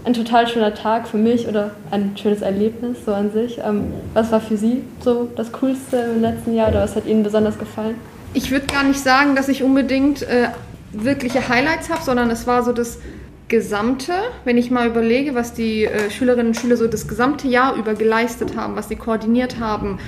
ein 0.05 0.13
total 0.13 0.47
schöner 0.47 0.73
Tag 0.73 1.07
für 1.07 1.17
mich 1.17 1.47
oder 1.47 1.71
ein 1.91 2.15
schönes 2.17 2.41
Erlebnis 2.41 2.97
so 3.05 3.13
an 3.13 3.31
sich. 3.31 3.59
Ähm, 3.59 3.93
was 4.13 4.31
war 4.31 4.41
für 4.41 4.57
Sie 4.57 4.83
so 4.99 5.29
das 5.35 5.51
Coolste 5.51 5.97
im 6.15 6.21
letzten 6.21 6.53
Jahr 6.53 6.69
oder 6.69 6.81
was 6.81 6.95
hat 6.95 7.05
Ihnen 7.05 7.23
besonders 7.23 7.57
gefallen? 7.57 7.95
Ich 8.33 8.51
würde 8.51 8.67
gar 8.67 8.83
nicht 8.83 8.99
sagen, 8.99 9.35
dass 9.35 9.47
ich 9.47 9.63
unbedingt 9.63 10.21
äh, 10.23 10.49
wirkliche 10.91 11.47
Highlights 11.47 11.89
habe, 11.89 12.01
sondern 12.03 12.29
es 12.29 12.47
war 12.47 12.63
so 12.63 12.71
das 12.71 12.99
Gesamte, 13.47 14.13
wenn 14.45 14.57
ich 14.57 14.69
mal 14.69 14.87
überlege, 14.87 15.33
was 15.33 15.53
die 15.53 15.85
äh, 15.85 16.09
Schülerinnen 16.11 16.47
und 16.47 16.55
Schüler 16.55 16.77
so 16.77 16.87
das 16.87 17.07
gesamte 17.07 17.47
Jahr 17.47 17.75
über 17.75 17.93
geleistet 17.95 18.55
haben, 18.55 18.75
was 18.75 18.89
sie 18.89 18.95
koordiniert 18.95 19.59
haben, 19.59 19.99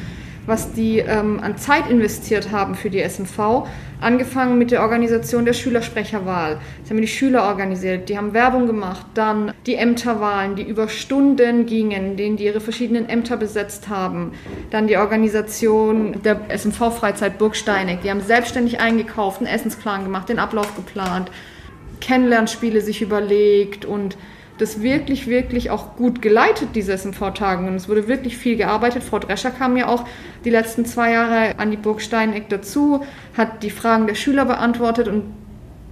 was 0.45 0.73
die 0.73 0.99
ähm, 0.99 1.39
an 1.41 1.58
Zeit 1.58 1.89
investiert 1.89 2.51
haben 2.51 2.75
für 2.75 2.89
die 2.89 3.01
SMV, 3.01 3.67
angefangen 3.99 4.58
mit 4.58 4.71
der 4.71 4.82
Organisation 4.82 5.45
der 5.45 5.54
Schülersprecherwahl. 5.54 6.60
Das 6.82 6.89
haben 6.89 7.01
die 7.01 7.08
Schüler 7.08 7.43
organisiert, 7.43 8.10
die 8.10 8.17
haben 8.17 8.34
Werbung 8.34 8.65
gemacht, 8.65 9.06
dann 9.13 9.54
die 9.67 9.75
Ämterwahlen, 9.75 10.56
die 10.56 10.63
über 10.63 10.88
Stunden 10.88 11.65
gingen, 11.67 12.17
denen 12.17 12.38
die 12.38 12.45
ihre 12.45 12.60
verschiedenen 12.60 13.08
Ämter 13.08 13.38
besetzt 13.38 13.89
haben, 13.89 14.32
dann 14.71 14.88
die 14.88 14.97
Organisation 14.97 16.21
der 16.23 16.39
SMV-Freizeit 16.49 17.38
Burgsteineck, 17.38 18.01
die 18.01 18.10
haben 18.10 18.21
selbstständig 18.21 18.80
eingekauft, 18.80 19.39
einen 19.39 19.47
Essensplan 19.47 20.04
gemacht, 20.04 20.30
den 20.30 20.39
Ablauf 20.39 20.75
geplant, 20.75 21.30
Kennenlernspiele 21.99 22.82
sich 22.82 23.04
überlegt 23.04 23.86
und 23.86 24.17
das 24.62 24.82
wirklich, 24.82 25.28
wirklich 25.28 25.71
auch 25.71 25.95
gut 25.95 26.21
geleitet, 26.21 26.69
diese 26.76 26.95
SMV-Tagungen. 26.95 27.76
Es 27.76 27.89
wurde 27.89 28.08
wirklich 28.08 28.38
viel 28.38 28.58
gearbeitet. 28.58 29.04
Frau 29.04 29.17
Drescher 29.17 29.50
kam 29.50 29.76
ja 29.76 29.88
auch 29.88 30.06
die 30.45 30.52
letzten 30.52 30.86
zwei 30.86 31.12
Jahre 31.12 31.58
an 31.58 31.71
die 31.71 31.78
Burg 31.78 32.02
Steineck 32.02 32.47
dazu, 32.50 33.04
hat 33.36 33.63
die 33.63 33.71
Fragen 33.71 34.06
der 34.06 34.13
Schüler 34.15 34.45
beantwortet 34.45 35.08
und 35.08 35.24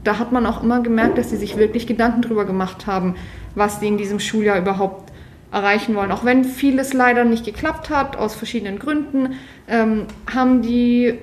da 0.04 0.20
hat 0.20 0.32
man 0.32 0.46
auch 0.46 0.64
immer 0.64 0.82
gemerkt, 0.82 1.18
dass 1.18 1.32
sie 1.32 1.38
sich 1.38 1.58
wirklich 1.58 1.88
Gedanken 1.88 2.22
darüber 2.22 2.46
gemacht 2.46 2.86
haben, 2.86 3.16
was 3.56 3.80
sie 3.80 3.88
in 3.88 3.98
diesem 3.98 4.20
Schuljahr 4.20 4.60
überhaupt 4.60 5.12
erreichen 5.52 5.96
wollen. 5.96 6.12
Auch 6.12 6.24
wenn 6.24 6.46
vieles 6.46 6.94
leider 6.94 7.26
nicht 7.26 7.44
geklappt 7.44 7.90
hat, 7.90 8.16
aus 8.18 8.36
verschiedenen 8.36 8.78
Gründen, 8.78 9.34
ähm, 9.68 10.06
haben 10.32 10.62
die 10.62 11.18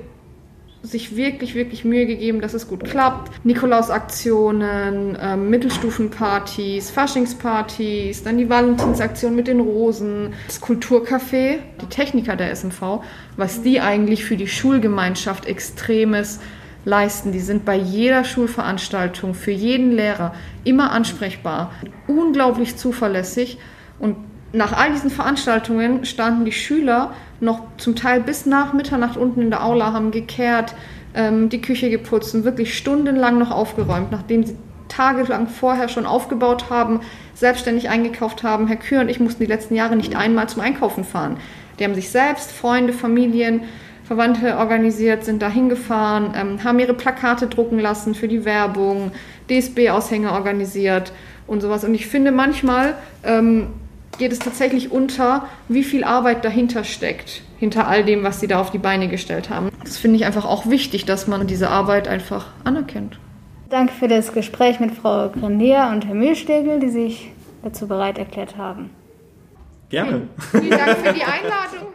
sich 0.86 1.16
wirklich, 1.16 1.54
wirklich 1.54 1.84
Mühe 1.84 2.06
gegeben, 2.06 2.40
dass 2.40 2.54
es 2.54 2.68
gut 2.68 2.84
klappt. 2.84 3.44
Nikolausaktionen, 3.44 5.16
ähm, 5.20 5.50
Mittelstufenpartys, 5.50 6.90
Faschingspartys, 6.90 8.22
dann 8.22 8.38
die 8.38 8.48
Valentinsaktion 8.48 9.34
mit 9.34 9.48
den 9.48 9.60
Rosen, 9.60 10.34
das 10.46 10.62
Kulturcafé, 10.62 11.58
die 11.80 11.86
Techniker 11.86 12.36
der 12.36 12.50
SMV, 12.50 13.02
was 13.36 13.62
die 13.62 13.80
eigentlich 13.80 14.24
für 14.24 14.36
die 14.36 14.48
Schulgemeinschaft 14.48 15.46
extremes 15.46 16.40
leisten. 16.84 17.32
Die 17.32 17.40
sind 17.40 17.64
bei 17.64 17.76
jeder 17.76 18.24
Schulveranstaltung 18.24 19.34
für 19.34 19.50
jeden 19.50 19.92
Lehrer 19.92 20.34
immer 20.64 20.92
ansprechbar, 20.92 21.72
unglaublich 22.06 22.76
zuverlässig 22.76 23.58
und 23.98 24.16
nach 24.52 24.72
all 24.72 24.92
diesen 24.92 25.10
Veranstaltungen 25.10 26.04
standen 26.04 26.44
die 26.44 26.52
Schüler 26.52 27.12
noch 27.40 27.60
zum 27.76 27.96
Teil 27.96 28.20
bis 28.20 28.46
nach 28.46 28.72
Mitternacht 28.72 29.16
unten 29.16 29.42
in 29.42 29.50
der 29.50 29.64
Aula, 29.64 29.92
haben 29.92 30.10
gekehrt, 30.10 30.74
ähm, 31.14 31.48
die 31.48 31.60
Küche 31.60 31.90
geputzt 31.90 32.34
und 32.34 32.44
wirklich 32.44 32.76
stundenlang 32.76 33.38
noch 33.38 33.50
aufgeräumt, 33.50 34.10
nachdem 34.12 34.44
sie 34.44 34.56
tagelang 34.88 35.48
vorher 35.48 35.88
schon 35.88 36.06
aufgebaut 36.06 36.70
haben, 36.70 37.00
selbstständig 37.34 37.88
eingekauft 37.88 38.42
haben. 38.42 38.66
Herr 38.66 38.76
Kür 38.76 39.00
und 39.00 39.08
ich 39.08 39.20
mussten 39.20 39.42
die 39.42 39.50
letzten 39.50 39.74
Jahre 39.74 39.96
nicht 39.96 40.16
einmal 40.16 40.48
zum 40.48 40.62
Einkaufen 40.62 41.04
fahren. 41.04 41.38
Die 41.78 41.84
haben 41.84 41.94
sich 41.94 42.10
selbst, 42.10 42.52
Freunde, 42.52 42.92
Familien, 42.92 43.62
Verwandte 44.04 44.56
organisiert, 44.56 45.24
sind 45.24 45.42
da 45.42 45.50
hingefahren, 45.50 46.32
ähm, 46.36 46.64
haben 46.64 46.78
ihre 46.78 46.94
Plakate 46.94 47.48
drucken 47.48 47.80
lassen 47.80 48.14
für 48.14 48.28
die 48.28 48.44
Werbung, 48.44 49.10
DSB-Aushänge 49.50 50.32
organisiert 50.32 51.12
und 51.46 51.60
sowas. 51.60 51.84
Und 51.84 51.94
ich 51.94 52.06
finde 52.06 52.30
manchmal 52.30 52.94
ähm, 53.24 53.68
geht 54.18 54.32
es 54.32 54.38
tatsächlich 54.38 54.90
unter, 54.90 55.48
wie 55.68 55.84
viel 55.84 56.04
Arbeit 56.04 56.44
dahinter 56.44 56.84
steckt, 56.84 57.42
hinter 57.58 57.86
all 57.86 58.04
dem, 58.04 58.22
was 58.22 58.40
sie 58.40 58.46
da 58.46 58.60
auf 58.60 58.70
die 58.70 58.78
Beine 58.78 59.08
gestellt 59.08 59.50
haben. 59.50 59.70
Das 59.82 59.98
finde 59.98 60.16
ich 60.16 60.24
einfach 60.24 60.44
auch 60.44 60.66
wichtig, 60.66 61.04
dass 61.04 61.26
man 61.26 61.46
diese 61.46 61.70
Arbeit 61.70 62.08
einfach 62.08 62.46
anerkennt. 62.64 63.18
Danke 63.68 63.92
für 63.92 64.08
das 64.08 64.32
Gespräch 64.32 64.78
mit 64.80 64.92
Frau 64.92 65.28
Grenier 65.28 65.90
und 65.92 66.06
Herr 66.06 66.14
Mühlstegel, 66.14 66.78
die 66.78 66.88
sich 66.88 67.32
dazu 67.62 67.88
bereit 67.88 68.18
erklärt 68.18 68.56
haben. 68.56 68.90
Gerne. 69.88 70.28
Vielen 70.50 70.70
Dank 70.70 70.98
für 70.98 71.12
die 71.12 71.24
Einladung. 71.24 71.88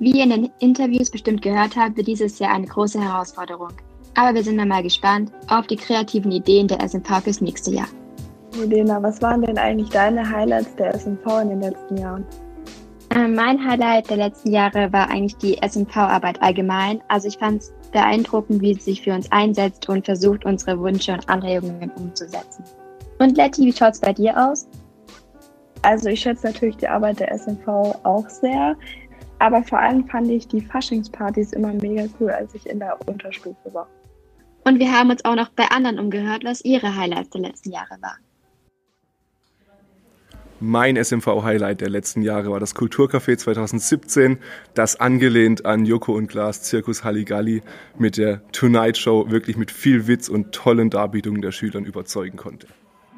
Wie 0.00 0.12
ihr 0.12 0.24
in 0.24 0.30
den 0.30 0.50
Interviews 0.60 1.10
bestimmt 1.10 1.42
gehört 1.42 1.76
habt, 1.76 1.96
wird 1.96 2.06
dieses 2.06 2.38
Jahr 2.38 2.54
eine 2.54 2.66
große 2.66 3.00
Herausforderung. 3.00 3.72
Aber 4.14 4.34
wir 4.34 4.42
sind 4.44 4.56
mal 4.56 4.82
gespannt 4.82 5.32
auf 5.48 5.66
die 5.66 5.76
kreativen 5.76 6.30
Ideen 6.30 6.68
der 6.68 6.80
SMV 6.80 7.22
fürs 7.22 7.40
nächste 7.40 7.72
Jahr. 7.72 7.88
Milena, 8.56 9.02
was 9.02 9.20
waren 9.22 9.42
denn 9.42 9.58
eigentlich 9.58 9.90
deine 9.90 10.28
Highlights 10.28 10.74
der 10.76 10.94
SMV 10.94 11.42
in 11.42 11.48
den 11.50 11.60
letzten 11.60 11.96
Jahren? 11.96 12.24
Äh, 13.10 13.28
mein 13.28 13.64
Highlight 13.64 14.10
der 14.10 14.18
letzten 14.18 14.52
Jahre 14.52 14.92
war 14.92 15.10
eigentlich 15.10 15.36
die 15.36 15.58
SMV-Arbeit 15.62 16.40
allgemein. 16.42 17.00
Also 17.08 17.28
ich 17.28 17.38
fand 17.38 17.62
es 17.62 17.72
beeindruckend, 17.92 18.60
wie 18.60 18.74
sie 18.74 18.80
sich 18.80 19.02
für 19.02 19.14
uns 19.14 19.30
einsetzt 19.32 19.88
und 19.88 20.04
versucht, 20.04 20.44
unsere 20.44 20.80
Wünsche 20.80 21.12
und 21.12 21.28
Anregungen 21.28 21.90
umzusetzen. 21.92 22.64
Und 23.18 23.36
Letty, 23.36 23.62
wie 23.62 23.72
schaut 23.72 23.94
es 23.94 24.00
bei 24.00 24.12
dir 24.12 24.36
aus? 24.36 24.68
Also 25.82 26.08
ich 26.08 26.20
schätze 26.20 26.46
natürlich 26.46 26.76
die 26.76 26.88
Arbeit 26.88 27.20
der 27.20 27.32
SMV 27.32 27.66
auch 28.02 28.28
sehr. 28.28 28.76
Aber 29.38 29.62
vor 29.62 29.78
allem 29.78 30.06
fand 30.06 30.28
ich 30.28 30.48
die 30.48 30.60
Faschingspartys 30.60 31.52
immer 31.52 31.72
mega 31.74 32.06
cool, 32.18 32.30
als 32.30 32.54
ich 32.54 32.66
in 32.66 32.80
der 32.80 32.98
Unterstufe 33.06 33.72
war. 33.72 33.88
Und 34.64 34.80
wir 34.80 34.92
haben 34.92 35.10
uns 35.10 35.24
auch 35.24 35.36
noch 35.36 35.48
bei 35.50 35.64
anderen 35.70 35.98
umgehört, 35.98 36.44
was 36.44 36.64
ihre 36.64 36.94
Highlights 36.94 37.30
der 37.30 37.42
letzten 37.42 37.70
Jahre 37.70 37.96
waren. 38.00 38.27
Mein 40.60 40.96
SMV-Highlight 40.96 41.80
der 41.80 41.88
letzten 41.88 42.22
Jahre 42.22 42.50
war 42.50 42.58
das 42.58 42.74
Kulturcafé 42.74 43.36
2017, 43.36 44.38
das 44.74 44.98
angelehnt 44.98 45.64
an 45.64 45.84
Joko 45.84 46.14
und 46.14 46.26
Glas 46.26 46.62
Zirkus 46.62 47.04
Halligalli 47.04 47.62
mit 47.96 48.16
der 48.16 48.42
Tonight 48.50 48.98
Show 48.98 49.30
wirklich 49.30 49.56
mit 49.56 49.70
viel 49.70 50.08
Witz 50.08 50.28
und 50.28 50.50
tollen 50.52 50.90
Darbietungen 50.90 51.42
der 51.42 51.52
Schülern 51.52 51.84
überzeugen 51.84 52.36
konnte. 52.36 52.66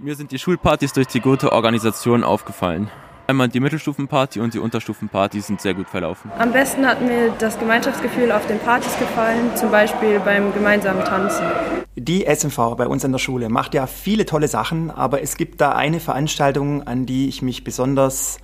Mir 0.03 0.17
sind 0.17 0.33
die 0.33 0.39
Schulpartys 0.39 0.93
durch 0.93 1.07
die 1.07 1.21
gute 1.21 1.53
Organisation 1.53 2.25
aufgefallen. 2.25 2.91
Einmal 3.31 3.49
die 3.49 3.61
Mittelstufenparty 3.61 4.41
und 4.41 4.55
die 4.55 4.59
Unterstufenparty 4.59 5.41
sind 5.41 5.61
sehr 5.61 5.73
gut 5.73 5.89
verlaufen. 5.89 6.33
Am 6.37 6.51
besten 6.51 6.85
hat 6.85 7.01
mir 7.01 7.33
das 7.39 7.61
Gemeinschaftsgefühl 7.61 8.33
auf 8.33 8.45
den 8.49 8.59
Partys 8.59 8.99
gefallen, 8.99 9.55
zum 9.55 9.71
Beispiel 9.71 10.19
beim 10.19 10.53
gemeinsamen 10.53 11.05
Tanzen. 11.05 11.47
Die 11.95 12.27
SMV 12.27 12.75
bei 12.77 12.89
uns 12.89 13.05
an 13.05 13.13
der 13.13 13.21
Schule 13.21 13.49
macht 13.49 13.73
ja 13.75 13.87
viele 13.87 14.27
tolle 14.27 14.49
Sachen, 14.49 14.91
aber 14.91 15.23
es 15.23 15.37
gibt 15.37 15.61
da 15.61 15.71
eine 15.77 16.01
Veranstaltung, 16.01 16.89
an 16.89 17.07
die 17.07 17.29
ich 17.29 17.41
mich 17.41 17.63
besonders 17.63 18.39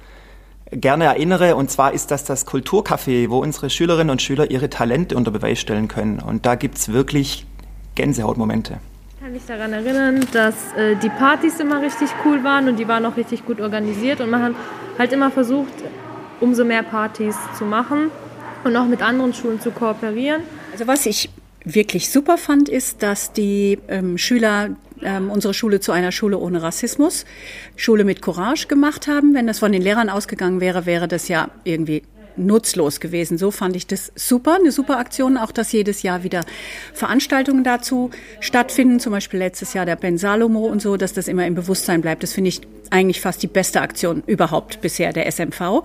gerne 0.70 1.06
erinnere, 1.06 1.56
und 1.56 1.68
zwar 1.68 1.92
ist 1.92 2.12
das 2.12 2.22
das 2.22 2.46
Kulturcafé, 2.46 3.28
wo 3.28 3.38
unsere 3.38 3.70
Schülerinnen 3.70 4.10
und 4.10 4.22
Schüler 4.22 4.52
ihre 4.52 4.70
Talente 4.70 5.16
unter 5.16 5.32
Beweis 5.32 5.58
stellen 5.58 5.88
können. 5.88 6.20
Und 6.20 6.46
da 6.46 6.54
gibt 6.54 6.78
es 6.78 6.92
wirklich 6.92 7.44
Gänsehautmomente 7.96 8.78
kann 9.26 9.32
mich 9.32 9.46
daran 9.46 9.72
erinnern, 9.72 10.24
dass 10.32 10.54
äh, 10.76 10.94
die 11.02 11.08
Partys 11.08 11.58
immer 11.58 11.82
richtig 11.82 12.10
cool 12.24 12.44
waren 12.44 12.68
und 12.68 12.78
die 12.78 12.86
waren 12.86 13.04
auch 13.04 13.16
richtig 13.16 13.44
gut 13.44 13.60
organisiert 13.60 14.20
und 14.20 14.30
man 14.30 14.40
hat 14.40 14.52
halt 15.00 15.12
immer 15.12 15.32
versucht, 15.32 15.72
umso 16.38 16.64
mehr 16.64 16.84
Partys 16.84 17.34
zu 17.58 17.64
machen 17.64 18.12
und 18.62 18.76
auch 18.76 18.86
mit 18.86 19.02
anderen 19.02 19.34
Schulen 19.34 19.60
zu 19.60 19.72
kooperieren. 19.72 20.42
Also 20.70 20.86
was 20.86 21.06
ich 21.06 21.28
wirklich 21.64 22.12
super 22.12 22.38
fand, 22.38 22.68
ist, 22.68 23.02
dass 23.02 23.32
die 23.32 23.80
ähm, 23.88 24.16
Schüler 24.16 24.76
ähm, 25.02 25.28
unsere 25.32 25.54
Schule 25.54 25.80
zu 25.80 25.90
einer 25.90 26.12
Schule 26.12 26.38
ohne 26.38 26.62
Rassismus, 26.62 27.24
Schule 27.74 28.04
mit 28.04 28.22
Courage 28.22 28.68
gemacht 28.68 29.08
haben. 29.08 29.34
Wenn 29.34 29.48
das 29.48 29.58
von 29.58 29.72
den 29.72 29.82
Lehrern 29.82 30.08
ausgegangen 30.08 30.60
wäre, 30.60 30.86
wäre 30.86 31.08
das 31.08 31.26
ja 31.26 31.48
irgendwie 31.64 32.04
nutzlos 32.36 33.00
gewesen. 33.00 33.38
So 33.38 33.50
fand 33.50 33.76
ich 33.76 33.86
das 33.86 34.12
super, 34.14 34.56
eine 34.56 34.72
super 34.72 34.98
Aktion, 34.98 35.36
auch 35.36 35.52
dass 35.52 35.72
jedes 35.72 36.02
Jahr 36.02 36.22
wieder 36.22 36.42
Veranstaltungen 36.94 37.64
dazu 37.64 38.10
stattfinden, 38.40 39.00
zum 39.00 39.12
Beispiel 39.12 39.38
letztes 39.38 39.74
Jahr 39.74 39.86
der 39.86 39.96
Ben 39.96 40.18
Salomo 40.18 40.66
und 40.66 40.82
so, 40.82 40.96
dass 40.96 41.12
das 41.12 41.28
immer 41.28 41.46
im 41.46 41.54
Bewusstsein 41.54 42.00
bleibt. 42.00 42.22
Das 42.22 42.32
finde 42.32 42.48
ich 42.48 42.60
eigentlich 42.90 43.20
fast 43.20 43.42
die 43.42 43.48
beste 43.48 43.80
Aktion 43.80 44.22
überhaupt 44.26 44.80
bisher 44.80 45.12
der 45.12 45.30
SMV. 45.30 45.82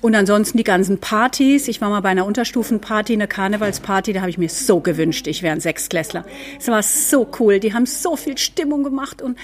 Und 0.00 0.14
ansonsten 0.14 0.58
die 0.58 0.64
ganzen 0.64 0.98
Partys. 0.98 1.66
Ich 1.66 1.80
war 1.80 1.88
mal 1.88 2.02
bei 2.02 2.10
einer 2.10 2.26
Unterstufenparty, 2.26 3.14
eine 3.14 3.26
Karnevalsparty, 3.26 4.12
da 4.12 4.20
habe 4.20 4.28
ich 4.28 4.36
mir 4.36 4.50
so 4.50 4.80
gewünscht, 4.80 5.26
ich 5.26 5.42
wäre 5.42 5.54
ein 5.54 5.60
Sechsklässler. 5.60 6.26
Es 6.60 6.68
war 6.68 6.82
so 6.82 7.26
cool, 7.40 7.58
die 7.58 7.72
haben 7.72 7.86
so 7.86 8.14
viel 8.14 8.36
Stimmung 8.36 8.82
gemacht 8.84 9.22
und 9.22 9.38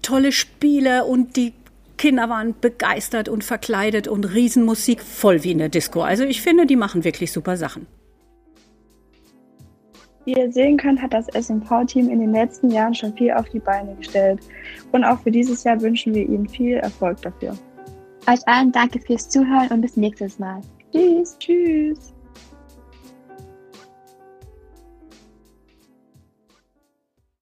tolle 0.00 0.32
Spiele 0.32 1.04
und 1.04 1.36
die 1.36 1.52
Kinder 2.00 2.30
waren 2.30 2.54
begeistert 2.58 3.28
und 3.28 3.44
verkleidet 3.44 4.08
und 4.08 4.24
Riesenmusik, 4.24 5.02
voll 5.02 5.44
wie 5.44 5.52
in 5.52 5.58
der 5.58 5.68
Disco. 5.68 6.00
Also 6.00 6.24
ich 6.24 6.40
finde, 6.40 6.64
die 6.64 6.76
machen 6.76 7.04
wirklich 7.04 7.30
super 7.30 7.58
Sachen. 7.58 7.86
Wie 10.24 10.32
ihr 10.32 10.50
sehen 10.50 10.78
könnt, 10.78 11.02
hat 11.02 11.12
das 11.12 11.26
SMV-Team 11.26 12.08
in 12.08 12.20
den 12.20 12.32
letzten 12.32 12.70
Jahren 12.70 12.94
schon 12.94 13.14
viel 13.18 13.32
auf 13.32 13.46
die 13.50 13.58
Beine 13.58 13.94
gestellt. 13.96 14.40
Und 14.92 15.04
auch 15.04 15.20
für 15.20 15.30
dieses 15.30 15.62
Jahr 15.64 15.78
wünschen 15.82 16.14
wir 16.14 16.22
Ihnen 16.22 16.48
viel 16.48 16.78
Erfolg 16.78 17.20
dafür. 17.20 17.54
Euch 18.26 18.48
allen 18.48 18.72
danke 18.72 18.98
fürs 18.98 19.28
Zuhören 19.28 19.68
und 19.68 19.82
bis 19.82 19.98
nächstes 19.98 20.38
Mal. 20.38 20.62
Tschüss. 20.92 21.36
Tschüss. 21.38 22.14